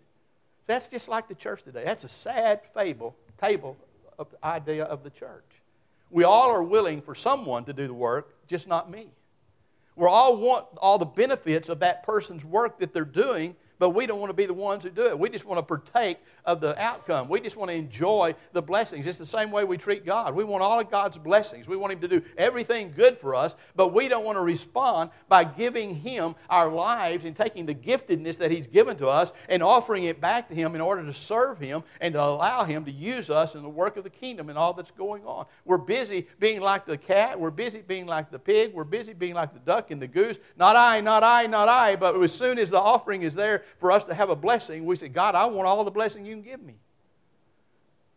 That's 0.67 0.88
just 0.88 1.09
like 1.09 1.29
the 1.29 1.35
church 1.35 1.62
today. 1.62 1.85
That's 1.85 2.05
a 2.05 2.09
sad 2.09 2.62
fable, 2.73 3.15
table 3.38 3.76
of 4.19 4.31
the 4.31 4.47
idea 4.47 4.85
of 4.85 5.03
the 5.03 5.11
church. 5.11 5.44
We 6.11 6.25
all 6.25 6.50
are 6.50 6.62
willing 6.62 7.03
for 7.03 7.15
someone 7.15 7.65
to 7.65 7.73
do 7.73 7.87
the 7.87 7.94
work, 7.94 8.35
just 8.47 8.67
not 8.67 8.91
me. 8.91 9.09
We 9.97 10.06
all 10.06 10.37
want 10.37 10.67
all 10.79 10.99
the 10.99 11.05
benefits 11.05 11.69
of 11.69 11.81
that 11.81 12.03
person's 12.03 12.44
work 12.44 12.79
that 12.79 12.94
they're 12.94 13.05
doing, 13.05 13.56
but 13.79 13.91
we 13.91 14.06
don't 14.06 14.21
want 14.21 14.31
to 14.31 14.35
be 14.35 14.47
the 14.47 14.55
ones 14.55 14.85
who 14.85 14.91
do 14.91 15.06
it. 15.06 15.19
We 15.19 15.29
just 15.29 15.44
want 15.44 15.59
to 15.59 15.62
partake 15.62 16.19
of 16.44 16.61
the 16.61 16.81
outcome. 16.81 17.29
We 17.29 17.41
just 17.41 17.56
want 17.56 17.71
to 17.71 17.76
enjoy 17.76 18.35
the 18.53 18.62
blessings. 18.62 19.06
It's 19.06 19.19
the 19.19 19.26
same 19.26 19.50
way 19.50 19.65
we 19.65 19.76
treat 19.76 20.05
God. 20.05 20.35
We 20.35 20.44
want 20.44 20.62
all 20.62 20.81
of 20.81 20.91
God's 20.91 21.19
blessings. 21.19 21.67
We 21.67 21.76
want 21.76 21.93
Him 21.93 22.00
to 22.00 22.09
do 22.09 22.23
everything 22.37 22.93
good 22.94 23.19
for 23.19 23.35
us, 23.35 23.55
but 23.75 23.88
we 23.93 24.09
don't 24.09 24.25
want 24.25 24.37
to 24.37 24.43
respond 24.43 25.11
by 25.29 25.44
giving 25.44 25.94
Him 25.94 26.35
our 26.49 26.71
lives 26.71 27.25
and 27.25 27.35
taking 27.35 27.67
the 27.67 27.75
giftedness 27.75 28.38
that 28.38 28.50
He's 28.50 28.67
given 28.67 28.97
to 28.99 29.09
us 29.09 29.32
and 29.49 29.62
offering 29.62 30.05
it 30.05 30.20
back 30.20 30.49
to 30.49 30.55
Him 30.55 30.75
in 30.75 30.81
order 30.81 31.05
to 31.05 31.15
serve 31.15 31.59
Him 31.59 31.82
and 32.00 32.15
to 32.15 32.23
allow 32.23 32.65
Him 32.65 32.85
to 32.85 32.93
use 32.93 33.31
us 33.31 33.55
in 33.55 33.62
the 33.62 33.69
work 33.69 33.97
of 33.97 34.05
the 34.05 34.11
kingdom 34.11 34.49
and 34.49 34.59
all 34.59 34.73
that's 34.73 34.91
going 34.93 35.25
on. 35.25 35.47
We're 35.65 35.79
busy 35.79 36.29
being 36.38 36.61
like 36.61 36.87
the 36.87 36.99
cat. 36.99 37.38
We're 37.38 37.50
busy 37.50 37.82
being 37.82 38.06
like 38.06 38.31
the 38.31 38.38
pig. 38.38 38.75
We're 38.75 38.85
busy 38.85 39.12
being 39.12 39.35
like 39.35 39.53
the 39.53 39.61
duck 39.61 39.91
and 39.91 40.00
the 40.00 40.06
goose. 40.06 40.38
Not 40.56 40.77
I, 40.77 41.00
not 41.00 41.23
I, 41.23 41.47
not 41.47 41.69
I. 41.69 41.97
But 41.97 42.20
as 42.23 42.32
soon 42.32 42.59
as 42.59 42.70
the 42.70 42.81
offering 42.81 43.23
is 43.23 43.35
there 43.35 43.63
for 43.78 43.93
us 43.93 44.05
to 44.05 44.14
have 44.14 44.31
a 44.31 44.37
blessing, 44.37 44.84
we 44.84 44.96
say, 44.96 45.08
God, 45.08 45.34
I 45.34 45.46
want 45.46 45.66
all 45.66 45.84
the 45.84 45.90
blessing 45.90 46.25
you 46.26 46.34
can 46.34 46.43
give 46.43 46.62
me. 46.62 46.75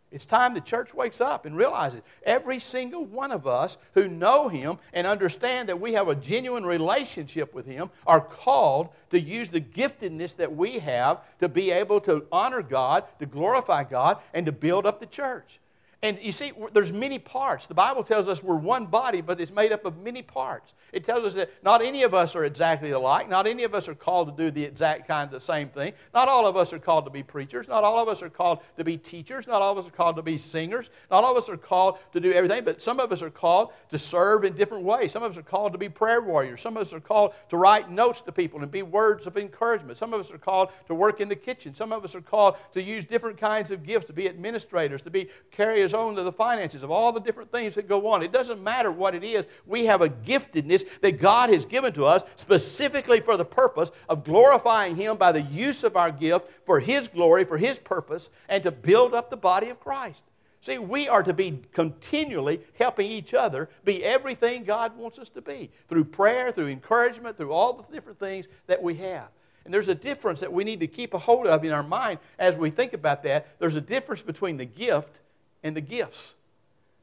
It's 0.10 0.24
time 0.24 0.54
the 0.54 0.62
church 0.62 0.94
wakes 0.94 1.20
up 1.20 1.46
and 1.46 1.58
realizes 1.58 2.02
every 2.24 2.60
single 2.60 3.04
one 3.04 3.32
of 3.32 3.46
us 3.46 3.76
who 3.94 4.08
know 4.08 4.48
Him 4.48 4.78
and 4.94 5.06
understand 5.06 5.68
that 5.68 5.82
we 5.82 5.94
have 5.94 6.08
a 6.08 6.16
genuine 6.16 6.66
relationship 6.66 7.54
with 7.54 7.66
Him 7.66 7.90
are 8.06 8.22
called 8.22 8.90
to 9.10 9.20
use 9.20 9.50
the 9.50 9.60
giftedness 9.60 10.38
that 10.38 10.56
we 10.56 10.80
have 10.80 11.20
to 11.40 11.50
be 11.50 11.72
able 11.72 12.00
to 12.02 12.26
honor 12.32 12.62
God, 12.62 13.04
to 13.20 13.26
glorify 13.26 13.84
God, 13.84 14.20
and 14.34 14.46
to 14.46 14.54
build 14.54 14.86
up 14.86 15.02
the 15.02 15.06
church. 15.06 15.60
And 16.04 16.20
you 16.22 16.32
see, 16.32 16.52
there's 16.74 16.94
many 16.94 17.18
parts. 17.18 17.66
The 17.66 17.74
Bible 17.74 18.04
tells 18.04 18.28
us 18.28 18.44
we're 18.44 18.56
one 18.56 18.86
body, 18.86 19.20
but 19.22 19.42
it's 19.42 19.52
made 19.52 19.72
up 19.72 19.84
of 19.84 19.98
many 19.98 20.22
parts. 20.22 20.76
It 20.94 21.04
tells 21.04 21.26
us 21.26 21.34
that 21.34 21.52
not 21.64 21.84
any 21.84 22.04
of 22.04 22.14
us 22.14 22.36
are 22.36 22.46
exactly 22.46 22.92
alike. 22.92 23.28
Not 23.28 23.48
any 23.48 23.64
of 23.64 23.74
us 23.74 23.88
are 23.88 23.96
called 23.96 24.38
to 24.38 24.44
do 24.44 24.52
the 24.52 24.64
exact 24.64 25.08
kind 25.08 25.26
of 25.26 25.32
the 25.32 25.40
same 25.40 25.70
thing. 25.70 25.94
Not 26.14 26.30
all 26.30 26.46
of 26.46 26.56
us 26.56 26.72
are 26.72 26.78
called 26.78 27.06
to 27.06 27.12
be 27.12 27.24
preachers. 27.24 27.68
Not 27.68 27.84
all 27.84 28.00
of 28.00 28.08
us 28.08 28.22
are 28.22 28.30
called 28.30 28.60
to 28.78 28.84
be 28.84 28.96
teachers. 28.96 29.48
Not 29.48 29.64
all 29.64 29.72
of 29.72 29.78
us 29.80 29.88
are 29.88 29.92
called 29.92 30.18
to 30.18 30.22
be 30.22 30.38
singers. 30.38 30.92
Not 31.10 31.24
all 31.24 31.32
of 31.32 31.38
us 31.38 31.50
are 31.50 31.58
called 31.58 31.98
to 32.14 32.20
do 32.20 32.32
everything, 32.32 32.64
but 32.64 32.80
some 32.80 33.00
of 33.00 33.12
us 33.12 33.24
are 33.24 33.32
called 33.32 33.72
to 33.90 33.98
serve 33.98 34.44
in 34.44 34.54
different 34.54 34.84
ways. 34.84 35.12
Some 35.12 35.24
of 35.24 35.32
us 35.32 35.38
are 35.38 35.42
called 35.42 35.72
to 35.72 35.80
be 35.80 35.90
prayer 35.90 36.22
warriors. 36.22 36.62
Some 36.62 36.78
of 36.78 36.86
us 36.86 36.94
are 36.94 37.00
called 37.00 37.34
to 37.50 37.58
write 37.58 37.90
notes 37.90 38.22
to 38.22 38.32
people 38.32 38.62
and 38.62 38.70
be 38.70 38.84
words 38.84 39.26
of 39.26 39.36
encouragement. 39.36 39.98
Some 39.98 40.14
of 40.14 40.20
us 40.20 40.30
are 40.30 40.38
called 40.38 40.70
to 40.86 40.94
work 40.94 41.22
in 41.22 41.28
the 41.28 41.36
kitchen. 41.36 41.74
Some 41.74 41.92
of 41.92 42.04
us 42.04 42.14
are 42.14 42.22
called 42.22 42.56
to 42.74 42.84
use 42.84 43.04
different 43.04 43.40
kinds 43.40 43.72
of 43.72 43.84
gifts, 43.84 44.06
to 44.06 44.14
be 44.14 44.30
administrators, 44.30 45.02
to 45.02 45.10
be 45.10 45.30
carriers 45.50 45.87
his 45.88 45.94
own 45.94 46.16
to 46.16 46.24
the 46.24 46.32
finances, 46.32 46.84
of 46.84 46.92
all 46.92 47.12
the 47.12 47.20
different 47.20 47.52
things 47.52 47.76
that 47.76 47.88
go 47.88 48.08
on. 48.08 48.22
It 48.22 48.32
doesn't 48.32 48.62
matter 48.62 48.92
what 48.92 49.16
it 49.16 49.24
is. 49.24 49.46
We 49.66 49.86
have 49.86 50.02
a 50.02 50.10
giftedness 50.10 50.86
that 51.02 51.20
God 51.20 51.50
has 51.50 51.66
given 51.66 51.94
to 51.94 52.06
us 52.06 52.24
specifically 52.36 53.22
for 53.22 53.38
the 53.38 53.46
purpose 53.46 53.92
of 54.10 54.24
glorifying 54.24 54.96
Him 54.96 55.18
by 55.18 55.32
the 55.32 55.42
use 55.42 55.84
of 55.84 55.96
our 55.96 56.12
gift 56.12 56.48
for 56.66 56.80
His 56.80 57.08
glory, 57.08 57.46
for 57.46 57.58
His 57.58 57.80
purpose, 57.80 58.30
and 58.50 58.64
to 58.64 58.72
build 58.72 59.14
up 59.14 59.30
the 59.30 59.38
body 59.38 59.70
of 59.70 59.80
Christ. 59.80 60.24
See, 60.62 60.78
we 60.78 61.08
are 61.08 61.24
to 61.24 61.34
be 61.34 61.62
continually 61.72 62.60
helping 62.78 63.10
each 63.10 63.34
other 63.34 63.70
be 63.86 64.04
everything 64.04 64.66
God 64.66 64.98
wants 64.98 65.20
us 65.20 65.30
to 65.30 65.42
be 65.42 65.72
through 65.88 66.06
prayer, 66.06 66.52
through 66.52 66.68
encouragement, 66.68 67.38
through 67.38 67.54
all 67.54 67.74
the 67.74 67.84
different 67.94 68.20
things 68.20 68.48
that 68.66 68.84
we 68.84 68.96
have. 68.96 69.30
And 69.68 69.74
there's 69.74 69.90
a 69.90 69.96
difference 69.96 70.40
that 70.40 70.52
we 70.52 70.64
need 70.64 70.80
to 70.80 70.88
keep 70.88 71.14
a 71.14 71.18
hold 71.18 71.46
of 71.46 71.64
in 71.66 71.74
our 71.74 71.84
mind 71.84 72.20
as 72.40 72.56
we 72.56 72.70
think 72.70 72.94
about 72.94 73.24
that. 73.24 73.48
There's 73.60 73.76
a 73.76 73.82
difference 73.82 74.22
between 74.22 74.58
the 74.58 74.66
gift 74.66 75.20
and 75.64 75.76
the 75.76 75.82
gifts. 75.82 76.36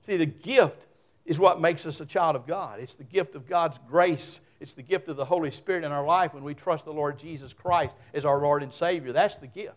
See, 0.02 0.16
the 0.16 0.26
gift 0.26 0.86
is 1.24 1.38
what 1.38 1.60
makes 1.60 1.86
us 1.86 2.00
a 2.00 2.06
child 2.06 2.36
of 2.36 2.46
God. 2.46 2.80
It's 2.80 2.94
the 2.94 3.04
gift 3.04 3.34
of 3.34 3.48
God's 3.48 3.78
grace. 3.88 4.40
It's 4.60 4.74
the 4.74 4.82
gift 4.82 5.08
of 5.08 5.16
the 5.16 5.24
Holy 5.24 5.50
Spirit 5.50 5.84
in 5.84 5.92
our 5.92 6.04
life 6.04 6.34
when 6.34 6.44
we 6.44 6.54
trust 6.54 6.84
the 6.84 6.92
Lord 6.92 7.18
Jesus 7.18 7.52
Christ 7.52 7.94
as 8.12 8.24
our 8.24 8.40
Lord 8.40 8.62
and 8.62 8.72
Savior. 8.72 9.12
That's 9.12 9.36
the 9.36 9.46
gift. 9.46 9.76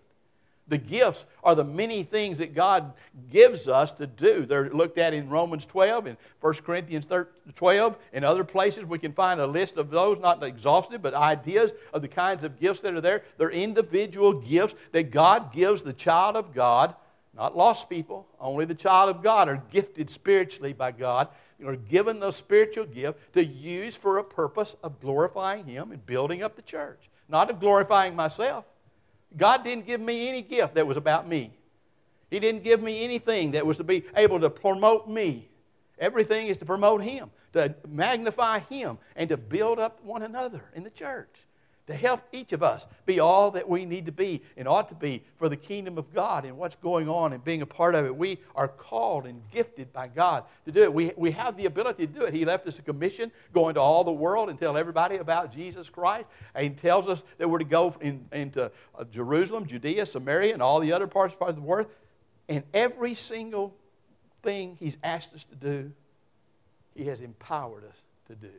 The 0.70 0.78
gifts 0.78 1.24
are 1.44 1.56
the 1.56 1.64
many 1.64 2.04
things 2.04 2.40
that 2.40 2.54
God 2.54 2.92
gives 3.32 3.70
us 3.70 3.92
to 3.94 4.06
do. 4.06 4.46
They're 4.46 4.70
looked 4.70 4.98
at 4.98 5.14
in 5.14 5.30
Romans 5.30 5.66
12 5.66 6.08
and 6.08 6.18
1 6.42 6.54
Corinthians 6.56 7.08
12 7.56 7.98
and 8.12 8.26
other 8.26 8.44
places. 8.44 8.84
We 8.84 9.00
can 9.00 9.14
find 9.14 9.40
a 9.40 9.48
list 9.48 9.78
of 9.78 9.90
those, 9.90 10.20
not 10.20 10.44
exhaustive, 10.44 11.02
but 11.02 11.14
ideas 11.14 11.72
of 11.94 12.02
the 12.02 12.10
kinds 12.10 12.44
of 12.44 12.60
gifts 12.60 12.82
that 12.82 12.94
are 12.94 13.02
there. 13.02 13.24
They're 13.38 13.50
individual 13.50 14.34
gifts 14.34 14.76
that 14.92 15.10
God 15.10 15.54
gives 15.54 15.84
the 15.84 15.94
child 15.94 16.36
of 16.36 16.54
God, 16.54 16.96
not 17.38 17.56
lost 17.56 17.90
people, 17.90 18.28
only 18.40 18.66
the 18.66 18.74
child 18.74 19.16
of 19.16 19.22
God 19.22 19.48
are 19.48 19.64
gifted 19.70 20.10
spiritually 20.10 20.74
by 20.74 20.92
God. 20.92 21.28
Are 21.66 21.76
given 21.76 22.20
the 22.20 22.30
spiritual 22.30 22.86
gift 22.86 23.34
to 23.34 23.44
use 23.44 23.98
for 23.98 24.20
a 24.20 24.24
purpose 24.24 24.76
of 24.84 25.00
glorifying 25.00 25.66
Him 25.66 25.92
and 25.92 26.06
building 26.06 26.44
up 26.44 26.56
the 26.56 26.62
church, 26.62 27.10
not 27.28 27.50
of 27.50 27.60
glorifying 27.60 28.16
myself. 28.16 28.66
God 29.36 29.64
didn't 29.64 29.88
give 29.88 30.00
me 30.00 30.30
any 30.30 30.44
gift 30.44 30.76
that 30.76 30.86
was 30.86 30.98
about 30.98 31.28
me. 31.28 31.52
He 32.30 32.40
didn't 32.40 32.64
give 32.64 32.82
me 32.84 33.04
anything 33.04 33.52
that 33.52 33.66
was 33.66 33.78
to 33.78 33.84
be 33.84 34.04
able 34.16 34.40
to 34.42 34.52
promote 34.52 35.10
me. 35.10 35.50
Everything 35.98 36.46
is 36.46 36.58
to 36.58 36.66
promote 36.66 37.02
Him, 37.02 37.32
to 37.54 37.74
magnify 37.88 38.60
Him, 38.60 39.00
and 39.16 39.28
to 39.30 39.38
build 39.38 39.80
up 39.80 40.04
one 40.04 40.22
another 40.22 40.64
in 40.76 40.84
the 40.84 40.92
church 40.92 41.47
to 41.88 41.96
help 41.96 42.22
each 42.34 42.52
of 42.52 42.62
us 42.62 42.86
be 43.06 43.20
all 43.20 43.52
that 43.52 43.68
we 43.68 43.86
need 43.86 44.06
to 44.06 44.12
be 44.12 44.42
and 44.58 44.68
ought 44.68 44.90
to 44.90 44.96
be 44.96 45.24
for 45.38 45.48
the 45.48 45.56
kingdom 45.56 45.98
of 45.98 46.14
God 46.14 46.44
and 46.44 46.58
what's 46.58 46.76
going 46.76 47.08
on 47.08 47.32
and 47.32 47.44
being 47.44 47.62
a 47.62 47.66
part 47.66 47.96
of 47.96 48.06
it. 48.06 48.16
We 48.16 48.40
are 48.56 48.68
called 48.68 49.26
and 49.26 49.42
gifted 49.52 49.94
by 49.94 50.10
God 50.10 50.44
to 50.66 50.72
do 50.72 50.84
it. 50.84 50.94
We, 50.94 51.14
we 51.16 51.32
have 51.32 51.56
the 51.56 51.66
ability 51.66 52.06
to 52.06 52.14
do 52.14 52.24
it. 52.24 52.34
He 52.34 52.44
left 52.44 52.68
us 52.68 52.78
a 52.78 52.82
commission 52.82 53.32
going 53.54 53.76
to 53.76 53.82
all 53.82 54.04
the 54.04 54.12
world 54.12 54.50
and 54.50 54.60
tell 54.60 54.78
everybody 54.78 55.16
about 55.16 55.54
Jesus 55.54 55.90
Christ. 55.90 56.28
And 56.54 56.66
He 56.66 56.70
tells 56.72 57.08
us 57.08 57.24
that 57.38 57.50
we're 57.50 57.60
to 57.60 57.66
go 57.66 57.96
in, 58.02 58.28
into 58.34 58.70
uh, 58.98 59.04
Jerusalem, 59.06 59.66
Judea, 59.66 60.06
Samaria, 60.06 60.54
and 60.54 60.62
all 60.62 60.82
the 60.82 60.92
other 60.92 61.08
parts, 61.08 61.36
parts 61.36 61.52
of 61.52 61.56
the 61.56 61.62
world. 61.62 61.88
And 62.50 62.64
every 62.74 63.16
single 63.16 63.74
thing 64.44 64.76
He's 64.78 64.98
asked 65.04 65.34
us 65.34 65.46
to 65.46 65.56
do, 65.56 65.94
He 66.96 67.06
has 67.06 67.22
empowered 67.22 67.86
us 67.86 67.98
to 68.28 68.36
do. 68.36 68.52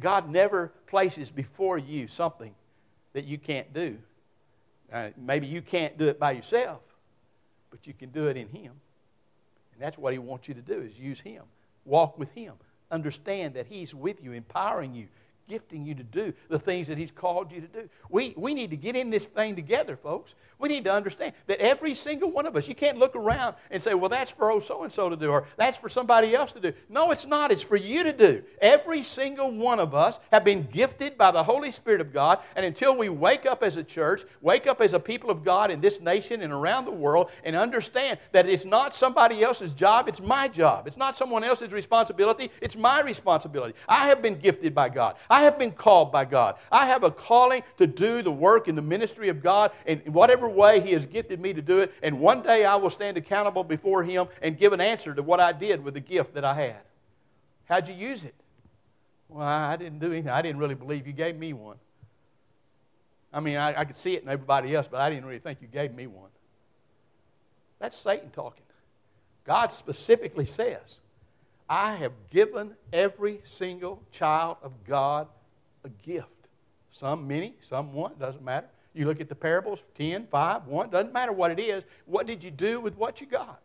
God 0.00 0.30
never 0.30 0.72
places 0.86 1.30
before 1.30 1.78
you 1.78 2.06
something 2.06 2.54
that 3.12 3.24
you 3.24 3.38
can't 3.38 3.72
do. 3.72 3.98
Uh, 4.92 5.10
maybe 5.16 5.46
you 5.46 5.62
can't 5.62 5.96
do 5.96 6.08
it 6.08 6.18
by 6.18 6.32
yourself, 6.32 6.80
but 7.70 7.86
you 7.86 7.94
can 7.94 8.10
do 8.10 8.26
it 8.26 8.36
in 8.36 8.48
Him. 8.48 8.72
And 9.72 9.80
that's 9.80 9.96
what 9.96 10.12
He 10.12 10.18
wants 10.18 10.48
you 10.48 10.54
to 10.54 10.60
do 10.60 10.80
is 10.80 10.98
use 10.98 11.20
Him. 11.20 11.42
Walk 11.84 12.18
with 12.18 12.30
Him. 12.32 12.54
Understand 12.90 13.54
that 13.54 13.66
He's 13.66 13.94
with 13.94 14.22
you, 14.22 14.32
empowering 14.32 14.94
you, 14.94 15.08
gifting 15.48 15.84
you 15.84 15.94
to 15.94 16.02
do 16.02 16.32
the 16.48 16.58
things 16.58 16.88
that 16.88 16.98
He's 16.98 17.10
called 17.10 17.52
you 17.52 17.60
to 17.60 17.66
do. 17.66 17.88
We, 18.08 18.34
we 18.36 18.54
need 18.54 18.70
to 18.70 18.76
get 18.76 18.96
in 18.96 19.10
this 19.10 19.24
thing 19.24 19.56
together, 19.56 19.96
folks. 19.96 20.34
We 20.62 20.68
need 20.68 20.84
to 20.84 20.92
understand 20.92 21.32
that 21.48 21.58
every 21.58 21.92
single 21.92 22.30
one 22.30 22.46
of 22.46 22.54
us, 22.54 22.68
you 22.68 22.76
can't 22.76 22.96
look 22.96 23.16
around 23.16 23.56
and 23.72 23.82
say, 23.82 23.94
well, 23.94 24.08
that's 24.08 24.30
for 24.30 24.52
oh 24.52 24.60
so 24.60 24.84
and 24.84 24.92
so 24.92 25.08
to 25.08 25.16
do, 25.16 25.28
or 25.28 25.44
that's 25.56 25.76
for 25.76 25.88
somebody 25.88 26.36
else 26.36 26.52
to 26.52 26.60
do. 26.60 26.72
No, 26.88 27.10
it's 27.10 27.26
not. 27.26 27.50
It's 27.50 27.62
for 27.62 27.74
you 27.74 28.04
to 28.04 28.12
do. 28.12 28.44
Every 28.60 29.02
single 29.02 29.50
one 29.50 29.80
of 29.80 29.92
us 29.92 30.20
have 30.30 30.44
been 30.44 30.62
gifted 30.62 31.18
by 31.18 31.32
the 31.32 31.42
Holy 31.42 31.72
Spirit 31.72 32.00
of 32.00 32.12
God, 32.12 32.38
and 32.54 32.64
until 32.64 32.96
we 32.96 33.08
wake 33.08 33.44
up 33.44 33.64
as 33.64 33.76
a 33.76 33.82
church, 33.82 34.22
wake 34.40 34.68
up 34.68 34.80
as 34.80 34.92
a 34.92 35.00
people 35.00 35.30
of 35.30 35.42
God 35.42 35.72
in 35.72 35.80
this 35.80 36.00
nation 36.00 36.42
and 36.42 36.52
around 36.52 36.84
the 36.84 36.92
world, 36.92 37.30
and 37.42 37.56
understand 37.56 38.20
that 38.30 38.46
it's 38.46 38.64
not 38.64 38.94
somebody 38.94 39.42
else's 39.42 39.74
job, 39.74 40.06
it's 40.06 40.20
my 40.20 40.46
job. 40.46 40.86
It's 40.86 40.96
not 40.96 41.16
someone 41.16 41.42
else's 41.42 41.72
responsibility, 41.72 42.52
it's 42.60 42.76
my 42.76 43.00
responsibility. 43.00 43.74
I 43.88 44.06
have 44.06 44.22
been 44.22 44.36
gifted 44.36 44.76
by 44.76 44.90
God. 44.90 45.16
I 45.32 45.44
have 45.44 45.58
been 45.58 45.72
called 45.72 46.12
by 46.12 46.26
God. 46.26 46.56
I 46.70 46.84
have 46.84 47.04
a 47.04 47.10
calling 47.10 47.62
to 47.78 47.86
do 47.86 48.20
the 48.20 48.30
work 48.30 48.68
in 48.68 48.74
the 48.74 48.82
ministry 48.82 49.30
of 49.30 49.42
God 49.42 49.70
in 49.86 50.00
whatever 50.00 50.46
way 50.46 50.78
He 50.82 50.92
has 50.92 51.06
gifted 51.06 51.40
me 51.40 51.54
to 51.54 51.62
do 51.62 51.78
it. 51.80 51.90
And 52.02 52.20
one 52.20 52.42
day 52.42 52.66
I 52.66 52.74
will 52.74 52.90
stand 52.90 53.16
accountable 53.16 53.64
before 53.64 54.04
Him 54.04 54.26
and 54.42 54.58
give 54.58 54.74
an 54.74 54.80
answer 54.82 55.14
to 55.14 55.22
what 55.22 55.40
I 55.40 55.52
did 55.52 55.82
with 55.82 55.94
the 55.94 56.00
gift 56.00 56.34
that 56.34 56.44
I 56.44 56.52
had. 56.52 56.82
How'd 57.64 57.88
you 57.88 57.94
use 57.94 58.24
it? 58.24 58.34
Well, 59.30 59.46
I 59.46 59.74
didn't 59.76 60.00
do 60.00 60.12
anything. 60.12 60.28
I 60.28 60.42
didn't 60.42 60.58
really 60.58 60.74
believe 60.74 61.06
you 61.06 61.14
gave 61.14 61.38
me 61.38 61.54
one. 61.54 61.78
I 63.32 63.40
mean, 63.40 63.56
I, 63.56 63.80
I 63.80 63.84
could 63.86 63.96
see 63.96 64.12
it 64.12 64.22
in 64.22 64.28
everybody 64.28 64.76
else, 64.76 64.86
but 64.86 65.00
I 65.00 65.08
didn't 65.08 65.24
really 65.24 65.38
think 65.38 65.62
you 65.62 65.68
gave 65.68 65.94
me 65.94 66.08
one. 66.08 66.28
That's 67.78 67.96
Satan 67.96 68.28
talking. 68.28 68.64
God 69.46 69.72
specifically 69.72 70.44
says, 70.44 70.98
I 71.72 71.94
have 71.94 72.12
given 72.28 72.76
every 72.92 73.40
single 73.44 74.02
child 74.12 74.58
of 74.62 74.84
God 74.84 75.26
a 75.84 75.88
gift. 75.88 76.28
Some 76.90 77.26
many, 77.26 77.54
some 77.62 77.94
one, 77.94 78.12
doesn't 78.20 78.44
matter. 78.44 78.66
You 78.92 79.06
look 79.06 79.22
at 79.22 79.30
the 79.30 79.34
parables 79.34 79.78
10, 79.94 80.26
5, 80.26 80.66
1, 80.66 80.90
doesn't 80.90 81.14
matter 81.14 81.32
what 81.32 81.50
it 81.50 81.58
is. 81.58 81.82
What 82.04 82.26
did 82.26 82.44
you 82.44 82.50
do 82.50 82.78
with 82.78 82.94
what 82.98 83.22
you 83.22 83.26
got? 83.26 83.62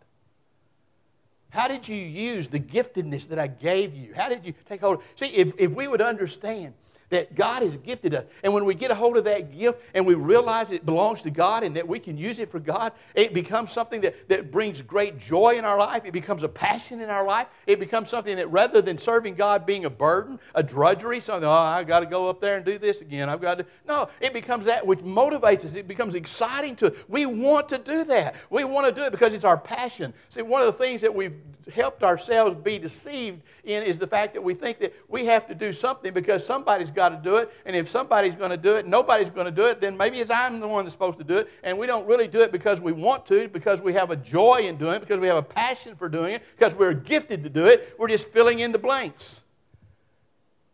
How 1.49 1.67
did 1.67 1.85
you 1.85 1.97
use 1.97 2.47
the 2.47 2.61
giftedness 2.61 3.27
that 3.27 3.39
I 3.39 3.47
gave 3.47 3.93
you? 3.93 4.13
How 4.15 4.29
did 4.29 4.45
you 4.45 4.53
take 4.69 4.79
hold? 4.79 5.03
See, 5.15 5.25
if, 5.25 5.51
if 5.57 5.71
we 5.71 5.89
would 5.89 6.01
understand 6.01 6.75
that 7.09 7.35
God 7.35 7.63
has 7.63 7.77
gifted 7.77 8.13
us. 8.13 8.25
And 8.43 8.53
when 8.53 8.65
we 8.65 8.73
get 8.73 8.91
a 8.91 8.95
hold 8.95 9.17
of 9.17 9.23
that 9.25 9.57
gift 9.57 9.81
and 9.93 10.05
we 10.05 10.13
realize 10.15 10.71
it 10.71 10.85
belongs 10.85 11.21
to 11.21 11.29
God 11.29 11.63
and 11.63 11.75
that 11.75 11.87
we 11.87 11.99
can 11.99 12.17
use 12.17 12.39
it 12.39 12.51
for 12.51 12.59
God, 12.59 12.91
it 13.15 13.33
becomes 13.33 13.71
something 13.71 14.01
that, 14.01 14.27
that 14.27 14.51
brings 14.51 14.81
great 14.81 15.17
joy 15.17 15.57
in 15.57 15.65
our 15.65 15.77
life. 15.77 16.03
It 16.05 16.13
becomes 16.13 16.43
a 16.43 16.49
passion 16.49 16.99
in 16.99 17.09
our 17.09 17.25
life. 17.25 17.47
It 17.65 17.79
becomes 17.79 18.09
something 18.09 18.35
that 18.35 18.51
rather 18.51 18.81
than 18.81 18.97
serving 18.97 19.35
God 19.35 19.65
being 19.65 19.85
a 19.85 19.89
burden, 19.89 20.39
a 20.53 20.63
drudgery, 20.63 21.19
something, 21.19 21.47
oh, 21.47 21.51
I've 21.51 21.87
got 21.87 22.01
to 22.01 22.05
go 22.05 22.29
up 22.29 22.41
there 22.41 22.57
and 22.57 22.65
do 22.65 22.77
this 22.77 23.01
again. 23.01 23.29
I've 23.29 23.41
got 23.41 23.59
to. 23.59 23.65
No, 23.87 24.09
it 24.19 24.33
becomes 24.33 24.65
that 24.65 24.85
which 24.85 24.99
motivates 24.99 25.63
us. 25.63 25.75
It 25.75 25.87
becomes 25.87 26.15
exciting 26.15 26.75
to 26.77 26.87
us. 26.87 26.97
We 27.07 27.25
want 27.25 27.69
to 27.69 27.77
do 27.77 28.03
that. 28.05 28.35
We 28.49 28.63
want 28.65 28.87
to 28.87 28.91
do 28.91 29.05
it 29.05 29.11
because 29.11 29.33
it's 29.33 29.45
our 29.45 29.57
passion. 29.57 30.13
See, 30.29 30.41
one 30.41 30.61
of 30.61 30.67
the 30.67 30.83
things 30.83 31.01
that 31.01 31.13
we've 31.13 31.35
helped 31.73 32.03
ourselves 32.03 32.55
be 32.55 32.79
deceived 32.79 33.41
in 33.63 33.83
is 33.83 33.97
the 33.97 34.07
fact 34.07 34.33
that 34.33 34.41
we 34.41 34.53
think 34.53 34.79
that 34.79 34.93
we 35.07 35.25
have 35.25 35.47
to 35.47 35.55
do 35.55 35.73
something 35.73 36.13
because 36.13 36.45
somebody's 36.45 36.91
got 36.97 37.09
to 37.09 37.15
do 37.15 37.37
it. 37.37 37.49
And 37.65 37.75
if 37.75 37.87
somebody's 37.87 38.35
going 38.35 38.49
to 38.49 38.57
do 38.57 38.75
it, 38.75 38.85
nobody's 38.85 39.29
going 39.29 39.45
to 39.45 39.51
do 39.51 39.65
it, 39.67 39.79
then 39.79 39.95
maybe 39.95 40.19
it's 40.19 40.29
I'm 40.29 40.59
the 40.59 40.67
one 40.67 40.83
that's 40.83 40.93
supposed 40.93 41.19
to 41.19 41.23
do 41.23 41.37
it. 41.37 41.49
And 41.63 41.77
we 41.77 41.87
don't 41.87 42.05
really 42.05 42.27
do 42.27 42.41
it 42.41 42.51
because 42.51 42.81
we 42.81 42.91
want 42.91 43.25
to, 43.27 43.47
because 43.47 43.79
we 43.79 43.93
have 43.93 44.11
a 44.11 44.17
joy 44.17 44.61
in 44.63 44.77
doing 44.77 44.95
it, 44.95 44.99
because 44.99 45.19
we 45.19 45.27
have 45.27 45.37
a 45.37 45.43
passion 45.43 45.95
for 45.95 46.09
doing 46.09 46.33
it, 46.33 46.43
because 46.57 46.75
we're 46.75 46.93
gifted 46.93 47.43
to 47.43 47.49
do 47.49 47.67
it. 47.67 47.95
We're 47.97 48.09
just 48.09 48.27
filling 48.29 48.59
in 48.59 48.73
the 48.73 48.79
blanks. 48.79 49.41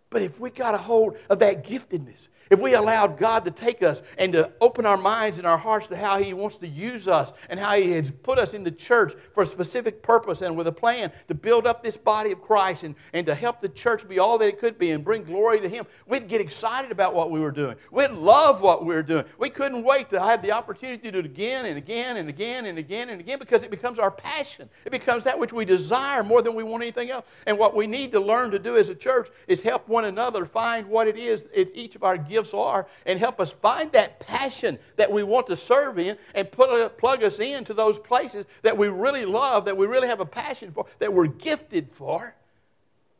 But 0.09 0.21
if 0.21 0.39
we 0.39 0.49
got 0.49 0.73
a 0.73 0.77
hold 0.77 1.17
of 1.29 1.39
that 1.39 1.65
giftedness, 1.65 2.29
if 2.49 2.59
we 2.59 2.73
allowed 2.73 3.17
God 3.17 3.45
to 3.45 3.51
take 3.51 3.83
us 3.83 4.01
and 4.17 4.33
to 4.33 4.51
open 4.61 4.85
our 4.85 4.97
minds 4.97 5.37
and 5.37 5.47
our 5.47 5.57
hearts 5.57 5.87
to 5.87 5.97
how 5.97 6.19
He 6.19 6.33
wants 6.33 6.57
to 6.57 6.67
use 6.67 7.07
us 7.07 7.33
and 7.49 7.59
how 7.59 7.75
He 7.75 7.91
has 7.91 8.11
put 8.11 8.37
us 8.39 8.53
in 8.53 8.63
the 8.63 8.71
church 8.71 9.13
for 9.33 9.43
a 9.43 9.45
specific 9.45 10.03
purpose 10.03 10.41
and 10.41 10.55
with 10.55 10.67
a 10.67 10.71
plan 10.71 11.11
to 11.27 11.33
build 11.33 11.65
up 11.65 11.83
this 11.83 11.97
body 11.97 12.31
of 12.31 12.41
Christ 12.41 12.83
and, 12.83 12.95
and 13.13 13.25
to 13.25 13.35
help 13.35 13.61
the 13.61 13.69
church 13.69 14.07
be 14.07 14.19
all 14.19 14.37
that 14.37 14.47
it 14.47 14.59
could 14.59 14.77
be 14.77 14.91
and 14.91 15.03
bring 15.03 15.23
glory 15.23 15.59
to 15.61 15.69
Him, 15.69 15.85
we'd 16.07 16.27
get 16.27 16.41
excited 16.41 16.91
about 16.91 17.13
what 17.13 17.31
we 17.31 17.39
were 17.39 17.51
doing. 17.51 17.75
We'd 17.91 18.11
love 18.11 18.61
what 18.61 18.85
we 18.85 18.93
were 18.93 19.03
doing. 19.03 19.25
We 19.37 19.49
couldn't 19.49 19.83
wait 19.83 20.09
to 20.09 20.19
have 20.19 20.41
the 20.41 20.51
opportunity 20.51 21.03
to 21.03 21.11
do 21.11 21.19
it 21.19 21.25
again 21.25 21.65
and 21.65 21.77
again 21.77 22.17
and 22.17 22.29
again 22.29 22.65
and 22.65 22.77
again 22.77 23.09
and 23.09 23.19
again 23.19 23.39
because 23.39 23.63
it 23.63 23.71
becomes 23.71 23.99
our 23.99 24.11
passion. 24.11 24.69
It 24.85 24.91
becomes 24.91 25.23
that 25.23 25.37
which 25.37 25.53
we 25.53 25.65
desire 25.65 26.23
more 26.23 26.41
than 26.41 26.55
we 26.55 26.63
want 26.63 26.83
anything 26.83 27.09
else. 27.09 27.25
And 27.47 27.57
what 27.57 27.75
we 27.75 27.87
need 27.87 28.11
to 28.11 28.19
learn 28.19 28.51
to 28.51 28.59
do 28.59 28.77
as 28.77 28.89
a 28.89 28.95
church 28.95 29.29
is 29.47 29.61
help 29.61 29.87
one 29.87 30.05
another 30.05 30.45
find 30.45 30.87
what 30.87 31.07
it 31.07 31.17
is 31.17 31.47
it's 31.53 31.71
each 31.73 31.95
of 31.95 32.03
our 32.03 32.17
gifts 32.17 32.42
are 32.51 32.87
and 33.05 33.19
help 33.19 33.39
us 33.39 33.51
find 33.51 33.91
that 33.91 34.19
passion 34.19 34.79
that 34.95 35.11
we 35.11 35.21
want 35.21 35.45
to 35.47 35.55
serve 35.55 35.99
in 35.99 36.17
and 36.33 36.51
put, 36.51 36.97
plug 36.97 37.23
us 37.23 37.37
into 37.37 37.75
those 37.75 37.99
places 37.99 38.47
that 38.63 38.75
we 38.75 38.87
really 38.87 39.25
love, 39.25 39.65
that 39.65 39.77
we 39.77 39.85
really 39.85 40.07
have 40.07 40.19
a 40.19 40.25
passion 40.25 40.71
for, 40.71 40.87
that 40.97 41.13
we're 41.13 41.27
gifted 41.27 41.91
for, 41.91 42.33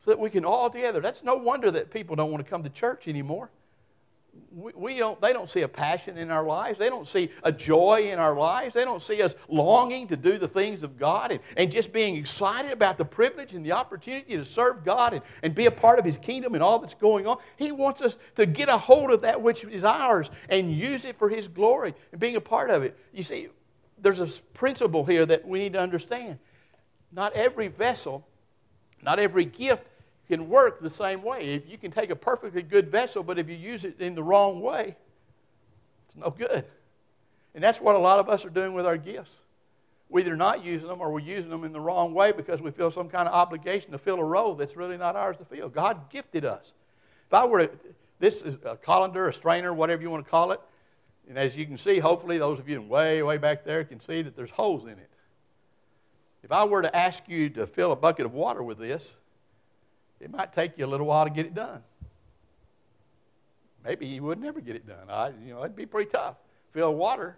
so 0.00 0.10
that 0.10 0.18
we 0.18 0.30
can 0.30 0.44
all 0.44 0.68
together. 0.68 1.00
That's 1.00 1.22
no 1.22 1.36
wonder 1.36 1.70
that 1.70 1.92
people 1.92 2.16
don't 2.16 2.32
want 2.32 2.44
to 2.44 2.50
come 2.50 2.64
to 2.64 2.70
church 2.70 3.06
anymore 3.06 3.50
we, 4.54 4.98
don't, 4.98 5.20
they 5.20 5.32
don't 5.32 5.48
see 5.48 5.62
a 5.62 5.68
passion 5.68 6.16
in 6.16 6.30
our 6.30 6.44
lives. 6.44 6.78
They 6.78 6.88
don't 6.88 7.06
see 7.06 7.30
a 7.42 7.50
joy 7.50 8.10
in 8.10 8.18
our 8.18 8.36
lives. 8.36 8.74
They 8.74 8.84
don't 8.84 9.02
see 9.02 9.20
us 9.20 9.34
longing 9.48 10.08
to 10.08 10.16
do 10.16 10.38
the 10.38 10.46
things 10.46 10.82
of 10.82 10.98
God 10.98 11.32
and, 11.32 11.40
and 11.56 11.72
just 11.72 11.92
being 11.92 12.16
excited 12.16 12.70
about 12.70 12.96
the 12.96 13.04
privilege 13.04 13.52
and 13.52 13.64
the 13.66 13.72
opportunity 13.72 14.36
to 14.36 14.44
serve 14.44 14.84
God 14.84 15.14
and, 15.14 15.22
and 15.42 15.54
be 15.54 15.66
a 15.66 15.70
part 15.70 15.98
of 15.98 16.04
His 16.04 16.18
kingdom 16.18 16.54
and 16.54 16.62
all 16.62 16.78
that's 16.78 16.94
going 16.94 17.26
on. 17.26 17.38
He 17.56 17.72
wants 17.72 18.00
us 18.00 18.16
to 18.36 18.46
get 18.46 18.68
a 18.68 18.78
hold 18.78 19.10
of 19.10 19.22
that 19.22 19.42
which 19.42 19.64
is 19.64 19.82
ours 19.82 20.30
and 20.48 20.72
use 20.72 21.04
it 21.04 21.18
for 21.18 21.28
His 21.28 21.48
glory 21.48 21.94
and 22.12 22.20
being 22.20 22.36
a 22.36 22.40
part 22.40 22.70
of 22.70 22.82
it. 22.82 22.96
You 23.12 23.24
see, 23.24 23.48
there's 23.98 24.20
a 24.20 24.40
principle 24.52 25.04
here 25.04 25.26
that 25.26 25.46
we 25.46 25.58
need 25.58 25.72
to 25.72 25.80
understand. 25.80 26.38
Not 27.10 27.32
every 27.32 27.68
vessel, 27.68 28.26
not 29.02 29.18
every 29.18 29.44
gift 29.44 29.86
can 30.28 30.48
work 30.48 30.80
the 30.80 30.90
same 30.90 31.22
way. 31.22 31.54
If 31.54 31.70
you 31.70 31.78
can 31.78 31.90
take 31.90 32.10
a 32.10 32.16
perfectly 32.16 32.62
good 32.62 32.90
vessel, 32.90 33.22
but 33.22 33.38
if 33.38 33.48
you 33.48 33.56
use 33.56 33.84
it 33.84 34.00
in 34.00 34.14
the 34.14 34.22
wrong 34.22 34.60
way, 34.60 34.96
it's 36.06 36.16
no 36.16 36.30
good. 36.30 36.64
And 37.54 37.62
that's 37.62 37.80
what 37.80 37.94
a 37.94 37.98
lot 37.98 38.18
of 38.18 38.28
us 38.28 38.44
are 38.44 38.50
doing 38.50 38.72
with 38.72 38.86
our 38.86 38.96
gifts. 38.96 39.32
We're 40.08 40.20
either 40.20 40.36
not 40.36 40.64
using 40.64 40.88
them 40.88 41.00
or 41.00 41.10
we're 41.10 41.20
using 41.20 41.50
them 41.50 41.64
in 41.64 41.72
the 41.72 41.80
wrong 41.80 42.14
way 42.14 42.32
because 42.32 42.60
we 42.60 42.70
feel 42.70 42.90
some 42.90 43.08
kind 43.08 43.28
of 43.28 43.34
obligation 43.34 43.92
to 43.92 43.98
fill 43.98 44.18
a 44.18 44.24
role 44.24 44.54
that's 44.54 44.76
really 44.76 44.96
not 44.96 45.16
ours 45.16 45.36
to 45.38 45.44
fill. 45.44 45.68
God 45.68 46.10
gifted 46.10 46.44
us. 46.44 46.72
If 47.26 47.34
I 47.34 47.44
were 47.44 47.66
to, 47.66 47.70
this 48.18 48.42
is 48.42 48.56
a 48.64 48.76
colander, 48.76 49.28
a 49.28 49.32
strainer, 49.32 49.72
whatever 49.72 50.02
you 50.02 50.10
want 50.10 50.24
to 50.24 50.30
call 50.30 50.52
it, 50.52 50.60
And 51.28 51.38
as 51.38 51.56
you 51.56 51.66
can 51.66 51.78
see, 51.78 51.98
hopefully, 51.98 52.38
those 52.38 52.58
of 52.58 52.68
you 52.68 52.80
way, 52.82 53.22
way 53.22 53.38
back 53.38 53.64
there 53.64 53.84
can 53.84 54.00
see 54.00 54.22
that 54.22 54.36
there's 54.36 54.50
holes 54.50 54.84
in 54.84 54.90
it. 54.90 55.10
If 56.42 56.52
I 56.52 56.64
were 56.64 56.82
to 56.82 56.94
ask 56.94 57.26
you 57.28 57.48
to 57.50 57.66
fill 57.66 57.92
a 57.92 57.96
bucket 57.96 58.26
of 58.26 58.34
water 58.34 58.62
with 58.62 58.78
this, 58.78 59.16
it 60.20 60.30
might 60.30 60.52
take 60.52 60.78
you 60.78 60.86
a 60.86 60.88
little 60.88 61.06
while 61.06 61.24
to 61.24 61.30
get 61.30 61.46
it 61.46 61.54
done. 61.54 61.82
Maybe 63.84 64.06
you 64.06 64.22
would 64.22 64.40
never 64.40 64.60
get 64.60 64.76
it 64.76 64.86
done. 64.86 65.10
I, 65.10 65.28
you 65.44 65.52
know, 65.52 65.60
it'd 65.60 65.76
be 65.76 65.86
pretty 65.86 66.10
tough. 66.10 66.36
Fill 66.72 66.94
water. 66.94 67.36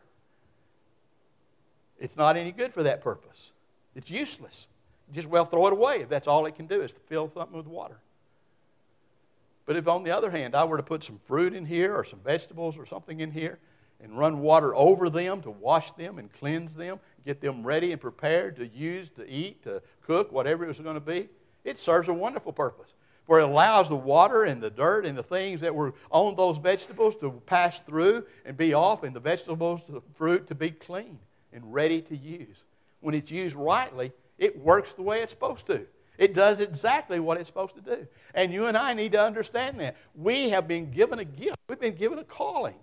It's 1.98 2.16
not 2.16 2.36
any 2.36 2.52
good 2.52 2.72
for 2.72 2.84
that 2.84 3.00
purpose. 3.00 3.52
It's 3.94 4.10
useless. 4.10 4.68
Just 5.12 5.28
well 5.28 5.44
throw 5.44 5.66
it 5.66 5.72
away 5.72 6.00
if 6.02 6.08
that's 6.08 6.28
all 6.28 6.46
it 6.46 6.54
can 6.54 6.66
do 6.66 6.82
is 6.82 6.92
to 6.92 7.00
fill 7.00 7.30
something 7.30 7.56
with 7.56 7.66
water. 7.66 7.98
But 9.64 9.76
if, 9.76 9.88
on 9.88 10.04
the 10.04 10.12
other 10.12 10.30
hand, 10.30 10.54
I 10.54 10.64
were 10.64 10.76
to 10.76 10.82
put 10.82 11.02
some 11.02 11.18
fruit 11.26 11.52
in 11.52 11.66
here 11.66 11.94
or 11.94 12.04
some 12.04 12.20
vegetables 12.20 12.78
or 12.78 12.86
something 12.86 13.18
in 13.20 13.32
here 13.32 13.58
and 14.00 14.16
run 14.16 14.40
water 14.40 14.74
over 14.74 15.10
them 15.10 15.42
to 15.42 15.50
wash 15.50 15.90
them 15.92 16.18
and 16.18 16.32
cleanse 16.32 16.74
them, 16.74 17.00
get 17.24 17.40
them 17.40 17.66
ready 17.66 17.90
and 17.90 18.00
prepared 18.00 18.56
to 18.56 18.66
use, 18.68 19.10
to 19.10 19.28
eat, 19.28 19.62
to 19.64 19.82
cook, 20.02 20.30
whatever 20.30 20.64
it 20.64 20.68
was 20.68 20.78
going 20.78 20.94
to 20.94 21.00
be, 21.00 21.28
it 21.66 21.78
serves 21.78 22.08
a 22.08 22.14
wonderful 22.14 22.52
purpose. 22.52 22.94
For 23.26 23.40
it 23.40 23.42
allows 23.42 23.88
the 23.88 23.96
water 23.96 24.44
and 24.44 24.62
the 24.62 24.70
dirt 24.70 25.04
and 25.04 25.18
the 25.18 25.22
things 25.22 25.60
that 25.60 25.74
were 25.74 25.94
on 26.12 26.36
those 26.36 26.58
vegetables 26.58 27.16
to 27.16 27.32
pass 27.44 27.80
through 27.80 28.24
and 28.44 28.56
be 28.56 28.72
off, 28.72 29.02
and 29.02 29.14
the 29.14 29.20
vegetables, 29.20 29.82
the 29.88 30.00
fruit 30.14 30.46
to 30.46 30.54
be 30.54 30.70
clean 30.70 31.18
and 31.52 31.74
ready 31.74 32.00
to 32.02 32.16
use. 32.16 32.62
When 33.00 33.16
it's 33.16 33.32
used 33.32 33.56
rightly, 33.56 34.12
it 34.38 34.56
works 34.56 34.92
the 34.92 35.02
way 35.02 35.22
it's 35.22 35.32
supposed 35.32 35.66
to. 35.66 35.86
It 36.18 36.34
does 36.34 36.60
exactly 36.60 37.18
what 37.18 37.38
it's 37.38 37.48
supposed 37.48 37.74
to 37.74 37.80
do. 37.80 38.06
And 38.32 38.52
you 38.52 38.66
and 38.66 38.76
I 38.76 38.94
need 38.94 39.12
to 39.12 39.20
understand 39.20 39.80
that. 39.80 39.96
We 40.14 40.50
have 40.50 40.68
been 40.68 40.92
given 40.92 41.18
a 41.18 41.24
gift, 41.24 41.56
we've 41.68 41.80
been 41.80 41.96
given 41.96 42.20
a 42.20 42.24
calling. 42.24 42.76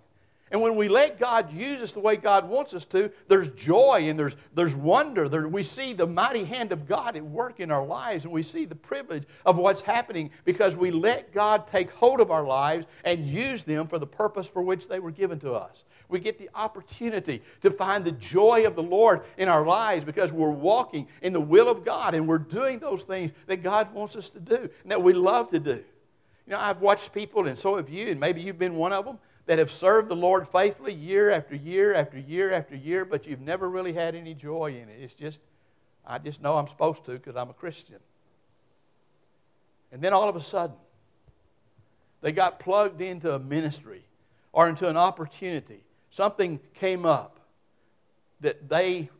And 0.50 0.60
when 0.60 0.76
we 0.76 0.88
let 0.88 1.18
God 1.18 1.52
use 1.52 1.80
us 1.80 1.92
the 1.92 2.00
way 2.00 2.16
God 2.16 2.48
wants 2.48 2.74
us 2.74 2.84
to, 2.86 3.10
there's 3.28 3.48
joy 3.50 4.08
and 4.08 4.18
there's, 4.18 4.36
there's 4.54 4.74
wonder. 4.74 5.26
There, 5.28 5.48
we 5.48 5.62
see 5.62 5.94
the 5.94 6.06
mighty 6.06 6.44
hand 6.44 6.70
of 6.70 6.86
God 6.86 7.16
at 7.16 7.24
work 7.24 7.60
in 7.60 7.70
our 7.70 7.84
lives, 7.84 8.24
and 8.24 8.32
we 8.32 8.42
see 8.42 8.66
the 8.66 8.74
privilege 8.74 9.24
of 9.46 9.56
what's 9.56 9.80
happening 9.80 10.30
because 10.44 10.76
we 10.76 10.90
let 10.90 11.32
God 11.32 11.66
take 11.66 11.90
hold 11.92 12.20
of 12.20 12.30
our 12.30 12.44
lives 12.44 12.86
and 13.04 13.26
use 13.26 13.62
them 13.62 13.86
for 13.86 13.98
the 13.98 14.06
purpose 14.06 14.46
for 14.46 14.62
which 14.62 14.86
they 14.86 15.00
were 15.00 15.10
given 15.10 15.40
to 15.40 15.54
us. 15.54 15.84
We 16.10 16.20
get 16.20 16.38
the 16.38 16.50
opportunity 16.54 17.42
to 17.62 17.70
find 17.70 18.04
the 18.04 18.12
joy 18.12 18.66
of 18.66 18.76
the 18.76 18.82
Lord 18.82 19.22
in 19.38 19.48
our 19.48 19.64
lives 19.64 20.04
because 20.04 20.30
we're 20.30 20.50
walking 20.50 21.08
in 21.22 21.32
the 21.32 21.40
will 21.40 21.68
of 21.68 21.86
God 21.86 22.14
and 22.14 22.28
we're 22.28 22.38
doing 22.38 22.78
those 22.78 23.02
things 23.04 23.32
that 23.46 23.62
God 23.62 23.92
wants 23.94 24.14
us 24.14 24.28
to 24.28 24.40
do 24.40 24.68
and 24.82 24.92
that 24.92 25.02
we 25.02 25.14
love 25.14 25.50
to 25.50 25.58
do. 25.58 25.82
You 26.46 26.52
know, 26.52 26.60
I've 26.60 26.82
watched 26.82 27.14
people, 27.14 27.46
and 27.48 27.58
so 27.58 27.76
have 27.76 27.88
you, 27.88 28.08
and 28.08 28.20
maybe 28.20 28.42
you've 28.42 28.58
been 28.58 28.76
one 28.76 28.92
of 28.92 29.06
them 29.06 29.18
that 29.46 29.58
have 29.58 29.70
served 29.70 30.08
the 30.08 30.16
Lord 30.16 30.48
faithfully 30.48 30.94
year 30.94 31.30
after 31.30 31.54
year 31.54 31.94
after 31.94 32.18
year 32.18 32.52
after 32.52 32.74
year, 32.74 33.04
but 33.04 33.26
you've 33.26 33.40
never 33.40 33.68
really 33.68 33.92
had 33.92 34.14
any 34.14 34.34
joy 34.34 34.78
in 34.80 34.88
it. 34.88 34.98
It's 35.00 35.14
just, 35.14 35.40
I 36.06 36.18
just 36.18 36.42
know 36.42 36.56
I'm 36.56 36.68
supposed 36.68 37.04
to 37.06 37.12
because 37.12 37.36
I'm 37.36 37.50
a 37.50 37.54
Christian. 37.54 37.98
And 39.92 40.02
then 40.02 40.12
all 40.12 40.28
of 40.28 40.36
a 40.36 40.40
sudden, 40.40 40.76
they 42.20 42.32
got 42.32 42.58
plugged 42.58 43.00
into 43.02 43.34
a 43.34 43.38
ministry 43.38 44.02
or 44.52 44.68
into 44.68 44.88
an 44.88 44.96
opportunity. 44.96 45.84
Something 46.10 46.58
came 46.74 47.04
up 47.04 47.38
that 48.40 48.68
they 48.68 49.10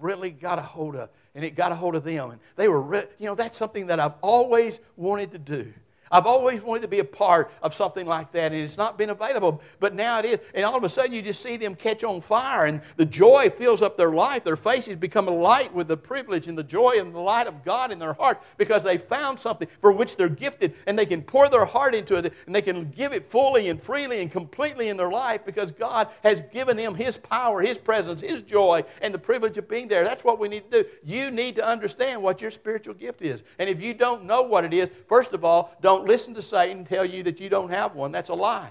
really 0.00 0.30
got 0.30 0.58
a 0.58 0.62
hold 0.62 0.96
of, 0.96 1.08
and 1.34 1.44
it 1.44 1.54
got 1.54 1.72
a 1.72 1.74
hold 1.74 1.94
of 1.94 2.04
them. 2.04 2.30
And 2.30 2.40
they 2.56 2.68
were, 2.68 2.80
re- 2.80 3.06
you 3.18 3.26
know, 3.26 3.34
that's 3.34 3.56
something 3.56 3.86
that 3.86 4.00
I've 4.00 4.14
always 4.20 4.80
wanted 4.96 5.32
to 5.32 5.38
do. 5.38 5.72
I've 6.12 6.26
always 6.26 6.60
wanted 6.60 6.82
to 6.82 6.88
be 6.88 6.98
a 6.98 7.04
part 7.04 7.50
of 7.62 7.74
something 7.74 8.06
like 8.06 8.30
that, 8.32 8.52
and 8.52 8.60
it's 8.60 8.76
not 8.76 8.98
been 8.98 9.10
available, 9.10 9.62
but 9.80 9.94
now 9.94 10.18
it 10.18 10.26
is. 10.26 10.38
And 10.54 10.64
all 10.64 10.76
of 10.76 10.84
a 10.84 10.88
sudden, 10.88 11.14
you 11.14 11.22
just 11.22 11.42
see 11.42 11.56
them 11.56 11.74
catch 11.74 12.04
on 12.04 12.20
fire, 12.20 12.66
and 12.66 12.82
the 12.96 13.06
joy 13.06 13.48
fills 13.48 13.80
up 13.80 13.96
their 13.96 14.10
life. 14.10 14.44
Their 14.44 14.56
faces 14.56 14.96
become 14.96 15.26
alight 15.26 15.72
with 15.74 15.88
the 15.88 15.96
privilege 15.96 16.48
and 16.48 16.56
the 16.56 16.62
joy 16.62 16.96
and 16.98 17.14
the 17.14 17.18
light 17.18 17.46
of 17.46 17.64
God 17.64 17.90
in 17.90 17.98
their 17.98 18.12
heart 18.12 18.42
because 18.58 18.82
they 18.82 18.98
found 18.98 19.40
something 19.40 19.66
for 19.80 19.90
which 19.90 20.16
they're 20.16 20.28
gifted, 20.28 20.74
and 20.86 20.98
they 20.98 21.06
can 21.06 21.22
pour 21.22 21.48
their 21.48 21.64
heart 21.64 21.94
into 21.94 22.16
it, 22.16 22.32
and 22.44 22.54
they 22.54 22.62
can 22.62 22.90
give 22.90 23.14
it 23.14 23.30
fully 23.30 23.70
and 23.70 23.82
freely 23.82 24.20
and 24.20 24.30
completely 24.30 24.90
in 24.90 24.98
their 24.98 25.10
life 25.10 25.46
because 25.46 25.72
God 25.72 26.08
has 26.22 26.42
given 26.52 26.76
them 26.76 26.94
His 26.94 27.16
power, 27.16 27.62
His 27.62 27.78
presence, 27.78 28.20
His 28.20 28.42
joy, 28.42 28.84
and 29.00 29.14
the 29.14 29.18
privilege 29.18 29.56
of 29.56 29.66
being 29.66 29.88
there. 29.88 30.04
That's 30.04 30.24
what 30.24 30.38
we 30.38 30.48
need 30.48 30.70
to 30.70 30.82
do. 30.82 30.88
You 31.04 31.30
need 31.30 31.56
to 31.56 31.66
understand 31.66 32.22
what 32.22 32.42
your 32.42 32.50
spiritual 32.50 32.94
gift 32.94 33.22
is. 33.22 33.42
And 33.58 33.70
if 33.70 33.80
you 33.80 33.94
don't 33.94 34.24
know 34.24 34.42
what 34.42 34.64
it 34.64 34.74
is, 34.74 34.90
first 35.08 35.32
of 35.32 35.44
all, 35.44 35.74
don't 35.80 36.01
don't 36.02 36.08
listen 36.08 36.34
to 36.34 36.42
Satan 36.42 36.84
tell 36.84 37.04
you 37.04 37.22
that 37.22 37.38
you 37.38 37.48
don't 37.48 37.70
have 37.70 37.94
one. 37.94 38.10
That's 38.10 38.28
a 38.28 38.34
lie. 38.34 38.70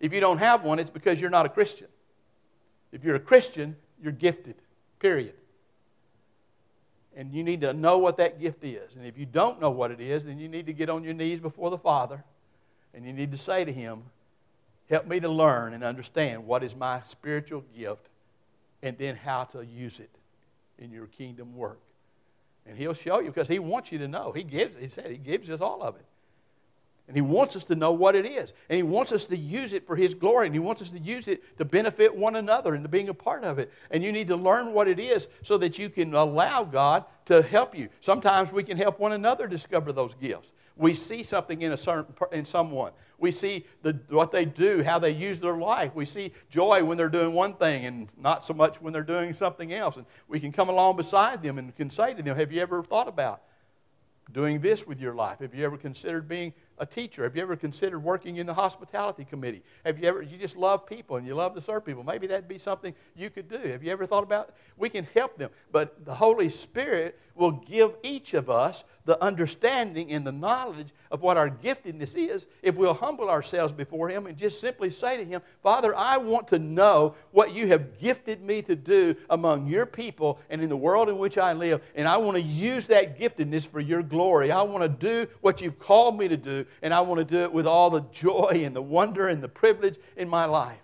If 0.00 0.12
you 0.12 0.20
don't 0.20 0.36
have 0.36 0.62
one, 0.62 0.78
it's 0.78 0.90
because 0.90 1.18
you're 1.18 1.30
not 1.30 1.46
a 1.46 1.48
Christian. 1.48 1.88
If 2.92 3.04
you're 3.04 3.14
a 3.14 3.20
Christian, 3.20 3.76
you're 4.02 4.12
gifted, 4.12 4.56
period. 4.98 5.32
And 7.16 7.32
you 7.32 7.42
need 7.42 7.62
to 7.62 7.72
know 7.72 7.96
what 7.96 8.18
that 8.18 8.38
gift 8.38 8.64
is. 8.64 8.94
And 8.96 9.06
if 9.06 9.16
you 9.16 9.24
don't 9.24 9.60
know 9.60 9.70
what 9.70 9.90
it 9.90 10.00
is, 10.00 10.24
then 10.24 10.38
you 10.38 10.48
need 10.48 10.66
to 10.66 10.74
get 10.74 10.90
on 10.90 11.04
your 11.04 11.14
knees 11.14 11.40
before 11.40 11.70
the 11.70 11.78
Father 11.78 12.22
and 12.92 13.06
you 13.06 13.12
need 13.12 13.30
to 13.32 13.38
say 13.38 13.64
to 13.64 13.72
Him, 13.72 14.02
Help 14.90 15.06
me 15.06 15.20
to 15.20 15.28
learn 15.28 15.72
and 15.72 15.84
understand 15.84 16.46
what 16.46 16.64
is 16.64 16.74
my 16.74 17.00
spiritual 17.04 17.64
gift 17.78 18.08
and 18.82 18.98
then 18.98 19.16
how 19.16 19.44
to 19.44 19.64
use 19.64 20.00
it 20.00 20.10
in 20.78 20.90
your 20.90 21.06
kingdom 21.06 21.56
work. 21.56 21.78
And 22.66 22.76
He'll 22.76 22.94
show 22.94 23.20
you 23.20 23.28
because 23.28 23.48
He 23.48 23.58
wants 23.58 23.92
you 23.92 23.98
to 23.98 24.08
know. 24.08 24.32
He 24.32 24.42
gives, 24.42 24.76
He 24.78 24.88
said 24.88 25.10
He 25.10 25.16
gives 25.16 25.48
us 25.48 25.60
all 25.60 25.82
of 25.82 25.96
it. 25.96 26.04
And 27.10 27.16
He 27.16 27.22
wants 27.22 27.56
us 27.56 27.64
to 27.64 27.74
know 27.74 27.90
what 27.90 28.14
it 28.14 28.24
is. 28.24 28.52
And 28.68 28.76
He 28.76 28.84
wants 28.84 29.10
us 29.10 29.24
to 29.24 29.36
use 29.36 29.72
it 29.72 29.84
for 29.84 29.96
His 29.96 30.14
glory. 30.14 30.46
And 30.46 30.54
He 30.54 30.60
wants 30.60 30.80
us 30.80 30.90
to 30.90 30.98
use 31.00 31.26
it 31.26 31.58
to 31.58 31.64
benefit 31.64 32.14
one 32.14 32.36
another 32.36 32.72
and 32.74 32.84
to 32.84 32.88
being 32.88 33.08
a 33.08 33.14
part 33.14 33.42
of 33.42 33.58
it. 33.58 33.72
And 33.90 34.04
you 34.04 34.12
need 34.12 34.28
to 34.28 34.36
learn 34.36 34.72
what 34.72 34.86
it 34.86 35.00
is 35.00 35.26
so 35.42 35.58
that 35.58 35.76
you 35.76 35.90
can 35.90 36.14
allow 36.14 36.62
God 36.62 37.04
to 37.24 37.42
help 37.42 37.76
you. 37.76 37.88
Sometimes 37.98 38.52
we 38.52 38.62
can 38.62 38.76
help 38.76 39.00
one 39.00 39.10
another 39.10 39.48
discover 39.48 39.92
those 39.92 40.14
gifts. 40.14 40.52
We 40.76 40.94
see 40.94 41.24
something 41.24 41.62
in, 41.62 41.72
a 41.72 41.76
certain, 41.76 42.14
in 42.30 42.44
someone. 42.44 42.92
We 43.18 43.32
see 43.32 43.66
the, 43.82 43.98
what 44.08 44.30
they 44.30 44.44
do, 44.44 44.84
how 44.84 45.00
they 45.00 45.10
use 45.10 45.40
their 45.40 45.56
life. 45.56 45.96
We 45.96 46.06
see 46.06 46.32
joy 46.48 46.84
when 46.84 46.96
they're 46.96 47.08
doing 47.08 47.32
one 47.32 47.54
thing 47.54 47.86
and 47.86 48.08
not 48.16 48.44
so 48.44 48.54
much 48.54 48.80
when 48.80 48.92
they're 48.92 49.02
doing 49.02 49.34
something 49.34 49.74
else. 49.74 49.96
And 49.96 50.06
we 50.28 50.38
can 50.38 50.52
come 50.52 50.68
along 50.68 50.96
beside 50.96 51.42
them 51.42 51.58
and 51.58 51.74
can 51.74 51.90
say 51.90 52.14
to 52.14 52.22
them, 52.22 52.36
Have 52.36 52.52
you 52.52 52.62
ever 52.62 52.84
thought 52.84 53.08
about 53.08 53.42
doing 54.32 54.60
this 54.60 54.86
with 54.86 55.00
your 55.00 55.14
life? 55.14 55.40
Have 55.40 55.54
you 55.54 55.64
ever 55.64 55.76
considered 55.76 56.28
being 56.28 56.52
a 56.80 56.86
teacher? 56.86 57.22
Have 57.22 57.36
you 57.36 57.42
ever 57.42 57.54
considered 57.54 58.00
working 58.00 58.38
in 58.38 58.46
the 58.46 58.54
hospitality 58.54 59.24
committee? 59.24 59.62
Have 59.84 59.98
you 59.98 60.08
ever, 60.08 60.22
you 60.22 60.38
just 60.38 60.56
love 60.56 60.86
people 60.86 61.16
and 61.16 61.26
you 61.26 61.34
love 61.34 61.54
to 61.54 61.60
serve 61.60 61.84
people? 61.84 62.02
Maybe 62.02 62.26
that'd 62.26 62.48
be 62.48 62.58
something 62.58 62.94
you 63.14 63.28
could 63.30 63.48
do. 63.48 63.58
Have 63.58 63.84
you 63.84 63.92
ever 63.92 64.06
thought 64.06 64.24
about, 64.24 64.54
we 64.78 64.88
can 64.88 65.06
help 65.14 65.36
them, 65.36 65.50
but 65.70 66.04
the 66.04 66.14
Holy 66.14 66.48
Spirit 66.48 67.20
will 67.34 67.52
give 67.52 67.92
each 68.02 68.34
of 68.34 68.48
us 68.48 68.82
the 69.10 69.20
understanding 69.24 70.12
and 70.12 70.24
the 70.24 70.30
knowledge 70.30 70.90
of 71.10 71.20
what 71.20 71.36
our 71.36 71.50
giftedness 71.50 72.16
is 72.16 72.46
if 72.62 72.76
we'll 72.76 72.94
humble 72.94 73.28
ourselves 73.28 73.72
before 73.72 74.08
Him 74.08 74.28
and 74.28 74.38
just 74.38 74.60
simply 74.60 74.88
say 74.88 75.16
to 75.16 75.24
Him, 75.24 75.42
Father, 75.64 75.96
I 75.96 76.16
want 76.16 76.46
to 76.48 76.60
know 76.60 77.16
what 77.32 77.52
you 77.52 77.66
have 77.66 77.98
gifted 77.98 78.40
me 78.40 78.62
to 78.62 78.76
do 78.76 79.16
among 79.28 79.66
your 79.66 79.84
people 79.84 80.38
and 80.48 80.62
in 80.62 80.68
the 80.68 80.76
world 80.76 81.08
in 81.08 81.18
which 81.18 81.38
I 81.38 81.54
live, 81.54 81.82
and 81.96 82.06
I 82.06 82.18
want 82.18 82.36
to 82.36 82.40
use 82.40 82.86
that 82.86 83.18
giftedness 83.18 83.66
for 83.66 83.80
your 83.80 84.04
glory. 84.04 84.52
I 84.52 84.62
want 84.62 84.84
to 84.84 84.88
do 84.88 85.28
what 85.40 85.60
you've 85.60 85.80
called 85.80 86.16
me 86.16 86.28
to 86.28 86.36
do, 86.36 86.64
and 86.80 86.94
I 86.94 87.00
want 87.00 87.18
to 87.18 87.24
do 87.24 87.42
it 87.42 87.52
with 87.52 87.66
all 87.66 87.90
the 87.90 88.04
joy 88.12 88.62
and 88.64 88.76
the 88.76 88.80
wonder 88.82 89.26
and 89.26 89.42
the 89.42 89.48
privilege 89.48 89.96
in 90.16 90.28
my 90.28 90.44
life. 90.44 90.78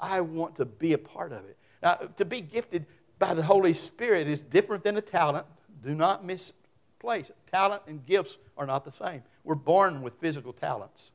I 0.00 0.22
want 0.22 0.56
to 0.56 0.64
be 0.64 0.94
a 0.94 0.98
part 0.98 1.32
of 1.32 1.44
it. 1.44 1.58
Now, 1.82 1.96
to 2.16 2.24
be 2.24 2.40
gifted 2.40 2.86
by 3.18 3.34
the 3.34 3.42
Holy 3.42 3.74
Spirit 3.74 4.28
is 4.28 4.42
different 4.42 4.82
than 4.82 4.96
a 4.96 5.02
talent. 5.02 5.44
Do 5.84 5.94
not 5.94 6.24
miss 6.24 6.54
place. 7.00 7.30
Talent 7.50 7.82
and 7.88 8.04
gifts 8.06 8.38
are 8.56 8.66
not 8.66 8.84
the 8.84 8.92
same. 8.92 9.22
We're 9.42 9.56
born 9.56 10.02
with 10.02 10.14
physical 10.20 10.52
talents. 10.52 11.10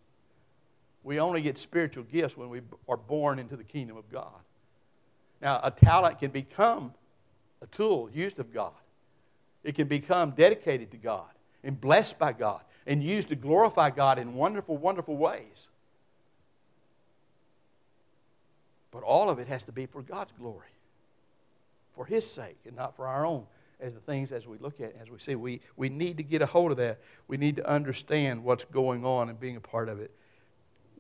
We 1.03 1.19
only 1.19 1.41
get 1.41 1.57
spiritual 1.57 2.03
gifts 2.03 2.35
when 2.35 2.49
we 2.49 2.61
are 2.89 2.97
born 2.97 3.39
into 3.39 3.55
the 3.55 3.63
kingdom 3.63 3.95
of 3.95 4.11
God. 4.11 4.41
Now, 5.41 5.59
a 5.63 5.71
talent 5.71 6.19
can 6.19 6.31
become 6.31 6.93
a 7.61 7.67
tool 7.67 8.09
used 8.11 8.39
of 8.39 8.51
God. 8.51 8.73
It 9.63 9.75
can 9.75 9.87
become 9.87 10.31
dedicated 10.31 10.91
to 10.91 10.97
God 10.97 11.29
and 11.63 11.79
blessed 11.79 12.17
by 12.19 12.33
God 12.33 12.61
and 12.87 13.03
used 13.03 13.29
to 13.29 13.35
glorify 13.35 13.89
God 13.91 14.19
in 14.19 14.33
wonderful, 14.33 14.77
wonderful 14.77 15.17
ways. 15.17 15.69
But 18.91 19.03
all 19.03 19.29
of 19.29 19.39
it 19.39 19.47
has 19.47 19.63
to 19.63 19.71
be 19.71 19.85
for 19.85 20.01
God's 20.01 20.31
glory, 20.39 20.73
for 21.95 22.05
His 22.05 22.29
sake, 22.29 22.57
and 22.65 22.75
not 22.75 22.95
for 22.95 23.07
our 23.07 23.25
own 23.25 23.45
as 23.79 23.93
the 23.93 23.99
things 23.99 24.31
as 24.31 24.47
we 24.47 24.57
look 24.57 24.79
at, 24.79 24.95
as 25.01 25.09
we 25.09 25.19
see. 25.19 25.35
We, 25.35 25.61
we 25.75 25.89
need 25.89 26.17
to 26.17 26.23
get 26.23 26.41
a 26.41 26.45
hold 26.45 26.71
of 26.71 26.77
that. 26.77 26.99
We 27.27 27.37
need 27.37 27.57
to 27.57 27.69
understand 27.69 28.43
what's 28.43 28.65
going 28.65 29.05
on 29.05 29.29
and 29.29 29.39
being 29.39 29.55
a 29.55 29.61
part 29.61 29.89
of 29.89 29.99
it. 29.99 30.11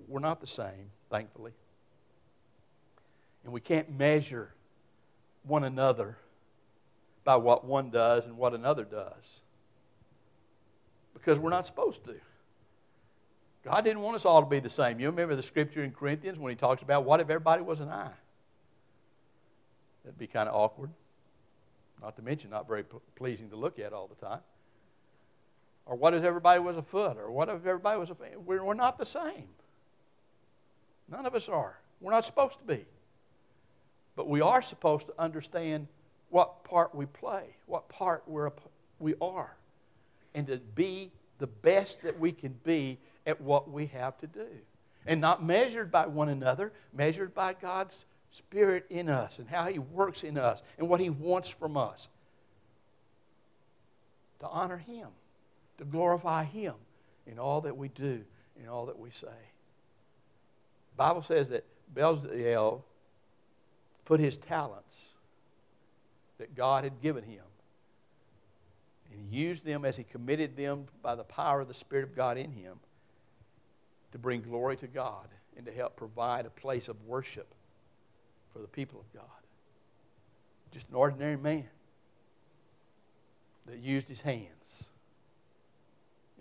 We're 0.07 0.19
not 0.19 0.41
the 0.41 0.47
same, 0.47 0.91
thankfully. 1.09 1.53
And 3.43 3.53
we 3.53 3.61
can't 3.61 3.97
measure 3.97 4.53
one 5.43 5.63
another 5.63 6.17
by 7.23 7.35
what 7.37 7.65
one 7.65 7.89
does 7.89 8.25
and 8.25 8.37
what 8.37 8.53
another 8.53 8.83
does 8.83 9.41
because 11.13 11.39
we're 11.39 11.49
not 11.49 11.65
supposed 11.65 12.03
to. 12.05 12.15
God 13.63 13.83
didn't 13.83 14.01
want 14.01 14.15
us 14.15 14.25
all 14.25 14.41
to 14.41 14.47
be 14.47 14.59
the 14.59 14.69
same. 14.69 14.99
You 14.99 15.07
remember 15.09 15.35
the 15.35 15.41
scripture 15.41 15.83
in 15.83 15.91
Corinthians 15.91 16.37
when 16.37 16.51
he 16.51 16.55
talks 16.55 16.83
about 16.83 17.03
what 17.03 17.19
if 17.19 17.29
everybody 17.29 17.63
was 17.63 17.79
an 17.79 17.89
eye? 17.89 18.11
That'd 20.03 20.19
be 20.19 20.27
kind 20.27 20.47
of 20.47 20.53
awkward. 20.53 20.91
Not 22.01 22.15
to 22.17 22.21
mention, 22.21 22.49
not 22.49 22.67
very 22.67 22.83
pleasing 23.15 23.49
to 23.49 23.55
look 23.55 23.79
at 23.79 23.93
all 23.93 24.07
the 24.07 24.25
time. 24.25 24.41
Or 25.85 25.95
what 25.95 26.13
if 26.13 26.23
everybody 26.23 26.59
was 26.59 26.77
a 26.77 26.81
foot? 26.81 27.17
Or 27.17 27.31
what 27.31 27.49
if 27.49 27.65
everybody 27.65 27.99
was 27.99 28.09
a. 28.09 28.15
We're, 28.45 28.63
we're 28.63 28.73
not 28.73 28.97
the 28.97 29.05
same. 29.05 29.47
None 31.09 31.25
of 31.25 31.35
us 31.35 31.47
are. 31.47 31.77
We're 32.01 32.11
not 32.11 32.25
supposed 32.25 32.59
to 32.59 32.65
be. 32.65 32.85
But 34.15 34.27
we 34.27 34.41
are 34.41 34.61
supposed 34.61 35.07
to 35.07 35.13
understand 35.19 35.87
what 36.29 36.63
part 36.63 36.95
we 36.95 37.05
play, 37.05 37.55
what 37.65 37.87
part 37.89 38.23
we're, 38.27 38.51
we 38.99 39.13
are, 39.21 39.55
and 40.33 40.47
to 40.47 40.57
be 40.57 41.11
the 41.39 41.47
best 41.47 42.01
that 42.01 42.19
we 42.19 42.31
can 42.31 42.55
be 42.63 42.97
at 43.25 43.39
what 43.41 43.69
we 43.69 43.87
have 43.87 44.17
to 44.19 44.27
do. 44.27 44.47
And 45.05 45.21
not 45.21 45.43
measured 45.43 45.91
by 45.91 46.07
one 46.07 46.29
another, 46.29 46.73
measured 46.93 47.33
by 47.33 47.53
God's 47.53 48.05
Spirit 48.35 48.85
in 48.89 49.09
us 49.09 49.39
and 49.39 49.47
how 49.47 49.65
He 49.65 49.79
works 49.79 50.23
in 50.23 50.37
us 50.37 50.61
and 50.77 50.89
what 50.89 50.99
He 50.99 51.09
wants 51.09 51.49
from 51.49 51.77
us. 51.77 52.07
To 54.39 54.47
honor 54.47 54.77
Him, 54.77 55.07
to 55.77 55.85
glorify 55.85 56.43
Him 56.43 56.75
in 57.25 57.39
all 57.39 57.61
that 57.61 57.77
we 57.77 57.87
do, 57.87 58.21
in 58.61 58.67
all 58.67 58.87
that 58.87 58.99
we 58.99 59.09
say. 59.09 59.27
The 59.27 60.97
Bible 60.97 61.21
says 61.21 61.49
that 61.49 61.65
Bezalel 61.93 62.81
put 64.05 64.19
his 64.19 64.37
talents 64.37 65.11
that 66.37 66.55
God 66.55 66.83
had 66.83 67.01
given 67.01 67.23
him 67.23 67.43
and 69.11 69.19
he 69.19 69.37
used 69.37 69.65
them 69.65 69.83
as 69.83 69.97
he 69.97 70.03
committed 70.03 70.55
them 70.55 70.85
by 71.01 71.15
the 71.15 71.23
power 71.23 71.61
of 71.61 71.67
the 71.67 71.73
Spirit 71.73 72.03
of 72.03 72.15
God 72.15 72.37
in 72.37 72.51
him 72.51 72.79
to 74.11 74.17
bring 74.17 74.41
glory 74.41 74.77
to 74.77 74.87
God 74.87 75.27
and 75.57 75.65
to 75.65 75.71
help 75.71 75.95
provide 75.95 76.45
a 76.45 76.49
place 76.49 76.87
of 76.87 77.01
worship 77.05 77.54
for 78.55 78.61
the 78.61 78.67
people 78.67 79.01
of 79.01 79.13
God. 79.13 79.29
Just 80.71 80.87
an 80.87 80.95
ordinary 80.95 81.35
man 81.35 81.67
that 83.65 83.79
used 83.79 84.07
his 84.07 84.21
hands 84.21 84.89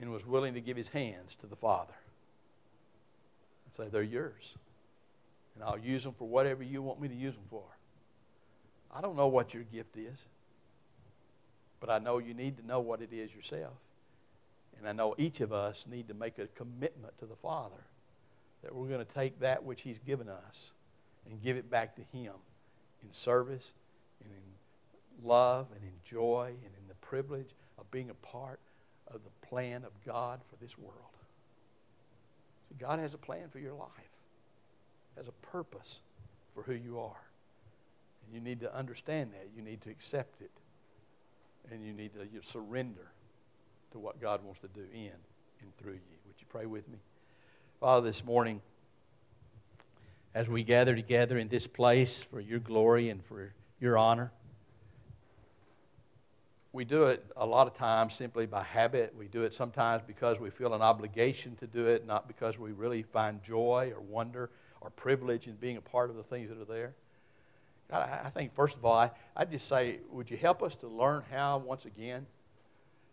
and 0.00 0.12
was 0.12 0.24
willing 0.24 0.54
to 0.54 0.60
give 0.60 0.76
his 0.76 0.88
hands 0.88 1.34
to 1.40 1.48
the 1.48 1.56
Father 1.56 1.94
and 3.66 3.74
say, 3.74 3.90
They're 3.90 4.02
yours. 4.02 4.54
And 5.54 5.64
I'll 5.64 5.78
use 5.78 6.04
them 6.04 6.14
for 6.16 6.28
whatever 6.28 6.62
you 6.62 6.82
want 6.82 7.00
me 7.00 7.08
to 7.08 7.14
use 7.14 7.34
them 7.34 7.44
for. 7.50 7.64
I 8.94 9.00
don't 9.00 9.16
know 9.16 9.28
what 9.28 9.52
your 9.52 9.64
gift 9.64 9.96
is, 9.96 10.26
but 11.80 11.90
I 11.90 11.98
know 11.98 12.18
you 12.18 12.34
need 12.34 12.56
to 12.58 12.66
know 12.66 12.78
what 12.78 13.02
it 13.02 13.12
is 13.12 13.34
yourself. 13.34 13.74
And 14.78 14.88
I 14.88 14.92
know 14.92 15.16
each 15.18 15.40
of 15.40 15.52
us 15.52 15.84
need 15.90 16.08
to 16.08 16.14
make 16.14 16.38
a 16.38 16.46
commitment 16.46 17.18
to 17.18 17.26
the 17.26 17.36
Father 17.36 17.82
that 18.62 18.74
we're 18.74 18.88
going 18.88 19.04
to 19.04 19.14
take 19.14 19.40
that 19.40 19.64
which 19.64 19.82
He's 19.82 19.98
given 19.98 20.28
us 20.28 20.72
and 21.28 21.42
give 21.42 21.56
it 21.56 21.70
back 21.70 21.96
to 21.96 22.02
Him 22.02 22.32
in 23.02 23.12
service 23.12 23.72
and 24.22 24.30
in 24.32 25.28
love 25.28 25.66
and 25.74 25.82
in 25.82 25.92
joy 26.04 26.48
and 26.48 26.72
in 26.80 26.88
the 26.88 26.94
privilege 26.94 27.54
of 27.78 27.90
being 27.90 28.10
a 28.10 28.14
part 28.14 28.60
of 29.08 29.20
the 29.24 29.46
plan 29.46 29.84
of 29.84 29.92
God 30.04 30.40
for 30.48 30.56
this 30.62 30.78
world. 30.78 30.94
See, 32.68 32.76
God 32.78 32.98
has 32.98 33.14
a 33.14 33.18
plan 33.18 33.48
for 33.50 33.58
your 33.58 33.74
life, 33.74 33.88
has 35.16 35.28
a 35.28 35.46
purpose 35.46 36.00
for 36.54 36.62
who 36.62 36.74
you 36.74 36.98
are. 36.98 37.22
And 38.24 38.34
you 38.34 38.40
need 38.40 38.60
to 38.60 38.74
understand 38.74 39.32
that. 39.32 39.48
You 39.54 39.62
need 39.62 39.82
to 39.82 39.90
accept 39.90 40.40
it. 40.40 40.50
And 41.70 41.84
you 41.84 41.92
need 41.92 42.14
to 42.14 42.20
you 42.20 42.40
surrender 42.42 43.10
to 43.92 43.98
what 43.98 44.20
God 44.20 44.44
wants 44.44 44.60
to 44.60 44.68
do 44.68 44.82
in 44.92 45.12
and 45.60 45.76
through 45.78 45.92
you. 45.92 46.16
Would 46.26 46.36
you 46.38 46.46
pray 46.48 46.66
with 46.66 46.88
me? 46.88 46.98
Father, 47.80 48.06
this 48.06 48.24
morning, 48.24 48.60
as 50.34 50.48
we 50.48 50.64
gather 50.64 50.94
together 50.94 51.38
in 51.38 51.48
this 51.48 51.66
place 51.66 52.22
for 52.22 52.40
your 52.40 52.58
glory 52.58 53.08
and 53.08 53.24
for 53.24 53.52
your 53.80 53.96
honor, 53.96 54.32
we 56.72 56.84
do 56.84 57.04
it 57.04 57.24
a 57.36 57.46
lot 57.46 57.68
of 57.68 57.74
times 57.74 58.14
simply 58.14 58.46
by 58.46 58.64
habit. 58.64 59.14
We 59.16 59.28
do 59.28 59.44
it 59.44 59.54
sometimes 59.54 60.02
because 60.04 60.40
we 60.40 60.50
feel 60.50 60.74
an 60.74 60.82
obligation 60.82 61.54
to 61.56 61.68
do 61.68 61.86
it, 61.86 62.04
not 62.04 62.26
because 62.26 62.58
we 62.58 62.72
really 62.72 63.02
find 63.02 63.40
joy 63.44 63.92
or 63.94 64.00
wonder 64.00 64.50
or 64.80 64.90
privilege 64.90 65.46
in 65.46 65.54
being 65.54 65.76
a 65.76 65.80
part 65.80 66.10
of 66.10 66.16
the 66.16 66.24
things 66.24 66.48
that 66.48 66.60
are 66.60 66.64
there. 66.64 66.94
God, 67.88 68.08
I 68.24 68.28
think, 68.30 68.54
first 68.54 68.76
of 68.76 68.84
all, 68.84 68.98
I, 68.98 69.12
I'd 69.36 69.52
just 69.52 69.68
say, 69.68 70.00
would 70.10 70.28
you 70.28 70.36
help 70.36 70.64
us 70.64 70.74
to 70.76 70.88
learn 70.88 71.22
how, 71.30 71.58
once 71.58 71.84
again, 71.84 72.26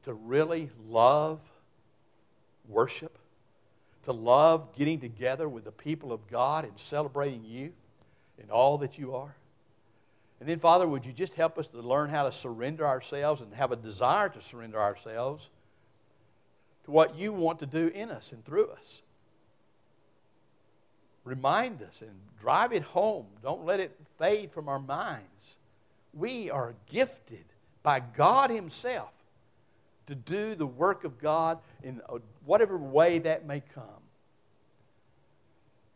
to 0.06 0.14
really 0.14 0.72
love 0.88 1.40
worship, 2.68 3.16
to 4.04 4.12
love 4.12 4.76
getting 4.76 5.00
together 5.00 5.48
with 5.48 5.64
the 5.64 5.72
people 5.72 6.12
of 6.12 6.28
God 6.28 6.66
and 6.66 6.78
celebrating 6.78 7.44
you 7.46 7.72
in 8.42 8.50
all 8.50 8.78
that 8.80 8.98
you 8.98 9.16
are. 9.16 9.36
And 10.40 10.50
then, 10.50 10.60
Father, 10.60 10.88
would 10.88 11.06
you 11.06 11.14
just 11.14 11.36
help 11.36 11.60
us 11.60 11.68
to 11.68 11.80
learn 11.82 12.10
how 12.10 12.24
to 12.24 12.32
surrender 12.32 12.86
ourselves 12.88 13.42
and 13.42 13.54
have 13.54 13.72
a 13.72 13.76
desire 13.76 14.28
to 14.30 14.42
surrender 14.42 14.80
ourselves 14.80 15.50
to 16.86 16.92
what 16.92 17.16
you 17.16 17.32
want 17.32 17.60
to 17.60 17.68
do 17.68 17.88
in 17.88 18.10
us 18.10 18.32
and 18.32 18.44
through 18.44 18.70
us? 18.70 19.04
Remind 21.24 21.84
us 21.84 22.02
and 22.02 22.12
drive 22.40 22.74
it 22.74 22.82
home. 22.82 23.28
Don't 23.44 23.66
let 23.66 23.80
it 23.80 23.96
fade 24.18 24.52
from 24.52 24.68
our 24.68 24.80
minds. 24.80 25.58
We 26.12 26.50
are 26.50 26.74
gifted 26.90 27.46
by 27.84 28.00
God 28.00 28.50
Himself 28.50 29.12
to 30.12 30.16
do 30.16 30.56
the 30.56 30.66
work 30.66 31.06
of 31.06 31.18
God 31.20 31.60
in 31.84 32.02
whatever 32.44 32.78
way 32.78 33.20
that 33.20 33.48
may 33.48 33.62
come. 33.74 33.86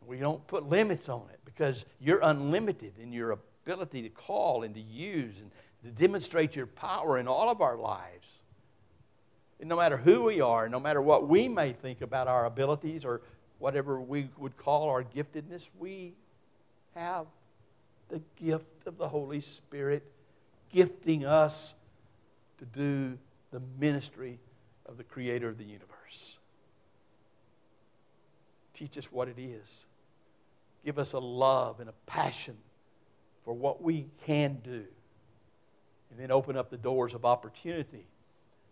We 0.07 0.19
don't 0.19 0.47
put 0.47 0.69
limits 0.69 1.09
on 1.09 1.23
it 1.33 1.39
because 1.43 1.85
you're 1.99 2.21
unlimited 2.23 2.93
in 2.97 3.11
your 3.11 3.31
ability 3.31 4.03
to 4.03 4.09
call 4.09 4.63
and 4.63 4.73
to 4.73 4.79
use 4.79 5.41
and 5.41 5.51
to 5.83 5.91
demonstrate 5.91 6.55
your 6.55 6.65
power 6.65 7.17
in 7.17 7.27
all 7.27 7.49
of 7.49 7.59
our 7.59 7.75
lives. 7.75 8.29
And 9.59 9.67
no 9.67 9.75
matter 9.75 9.97
who 9.97 10.23
we 10.23 10.39
are, 10.39 10.69
no 10.69 10.79
matter 10.79 11.01
what 11.01 11.27
we 11.27 11.49
may 11.49 11.73
think 11.73 11.99
about 11.99 12.29
our 12.29 12.45
abilities 12.45 13.03
or 13.03 13.19
whatever 13.59 13.99
we 13.99 14.29
would 14.37 14.55
call 14.55 14.87
our 14.87 15.03
giftedness, 15.03 15.67
we 15.77 16.13
have 16.95 17.25
the 18.07 18.21
gift 18.41 18.87
of 18.87 18.97
the 18.97 19.09
Holy 19.09 19.41
Spirit 19.41 20.09
gifting 20.71 21.25
us 21.25 21.73
to 22.59 22.65
do 22.65 23.17
the 23.55 23.61
ministry 23.79 24.37
of 24.85 24.97
the 24.97 25.03
Creator 25.05 25.47
of 25.47 25.57
the 25.57 25.63
universe. 25.63 26.37
Teach 28.73 28.97
us 28.97 29.09
what 29.09 29.29
it 29.29 29.39
is. 29.39 29.85
Give 30.83 30.99
us 30.99 31.13
a 31.13 31.19
love 31.19 31.79
and 31.79 31.87
a 31.87 31.93
passion 32.05 32.57
for 33.45 33.53
what 33.53 33.81
we 33.81 34.07
can 34.25 34.59
do. 34.61 34.83
And 36.11 36.19
then 36.19 36.31
open 36.31 36.57
up 36.57 36.69
the 36.69 36.77
doors 36.77 37.13
of 37.13 37.23
opportunity 37.23 38.05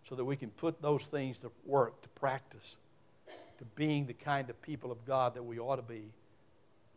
so 0.06 0.16
that 0.16 0.24
we 0.26 0.36
can 0.36 0.50
put 0.50 0.82
those 0.82 1.02
things 1.04 1.38
to 1.38 1.50
work, 1.64 2.02
to 2.02 2.08
practice, 2.10 2.76
to 3.56 3.64
being 3.76 4.04
the 4.04 4.12
kind 4.12 4.50
of 4.50 4.60
people 4.60 4.92
of 4.92 5.06
God 5.06 5.32
that 5.36 5.44
we 5.44 5.58
ought 5.58 5.76
to 5.76 5.82
be, 5.82 6.10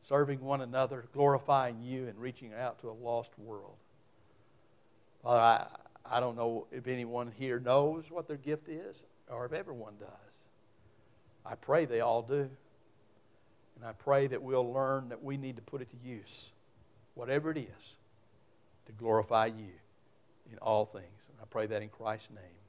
serving 0.04 0.42
one 0.42 0.60
another, 0.60 1.06
glorifying 1.14 1.82
you, 1.82 2.10
and 2.10 2.20
reaching 2.20 2.54
out 2.54 2.82
to 2.82 2.90
a 2.90 2.96
lost 3.02 3.32
world. 3.40 3.78
Father, 5.24 5.40
I, 5.40 5.68
I 6.10 6.20
don't 6.20 6.36
know 6.36 6.68
if 6.72 6.88
anyone 6.88 7.32
here 7.38 7.60
knows 7.60 8.06
what 8.10 8.28
their 8.28 8.38
gift 8.38 8.70
is 8.70 8.96
or 9.30 9.46
if 9.46 9.54
everyone 9.54 9.94
does. 10.00 10.10
I 11.46 11.56
pray 11.56 11.86
they 11.86 12.02
all 12.02 12.22
do. 12.22 12.50
And 13.76 13.86
I 13.86 13.92
pray 13.92 14.28
that 14.28 14.42
we'll 14.42 14.72
learn 14.74 15.10
that 15.10 15.24
we 15.24 15.38
need 15.38 15.56
to 15.58 15.62
put 15.62 15.82
it 15.82 15.90
to 15.92 16.08
use, 16.08 16.52
whatever 17.14 17.52
it 17.52 17.58
is, 17.58 17.96
to 18.88 18.92
glorify 18.92 19.46
you 19.48 19.72
in 20.52 20.58
all 20.60 20.86
things. 20.86 21.06
And 21.30 21.38
I 21.42 21.46
pray 21.50 21.68
that 21.68 21.82
in 21.82 21.90
Christ's 21.90 22.32
name. 22.32 22.67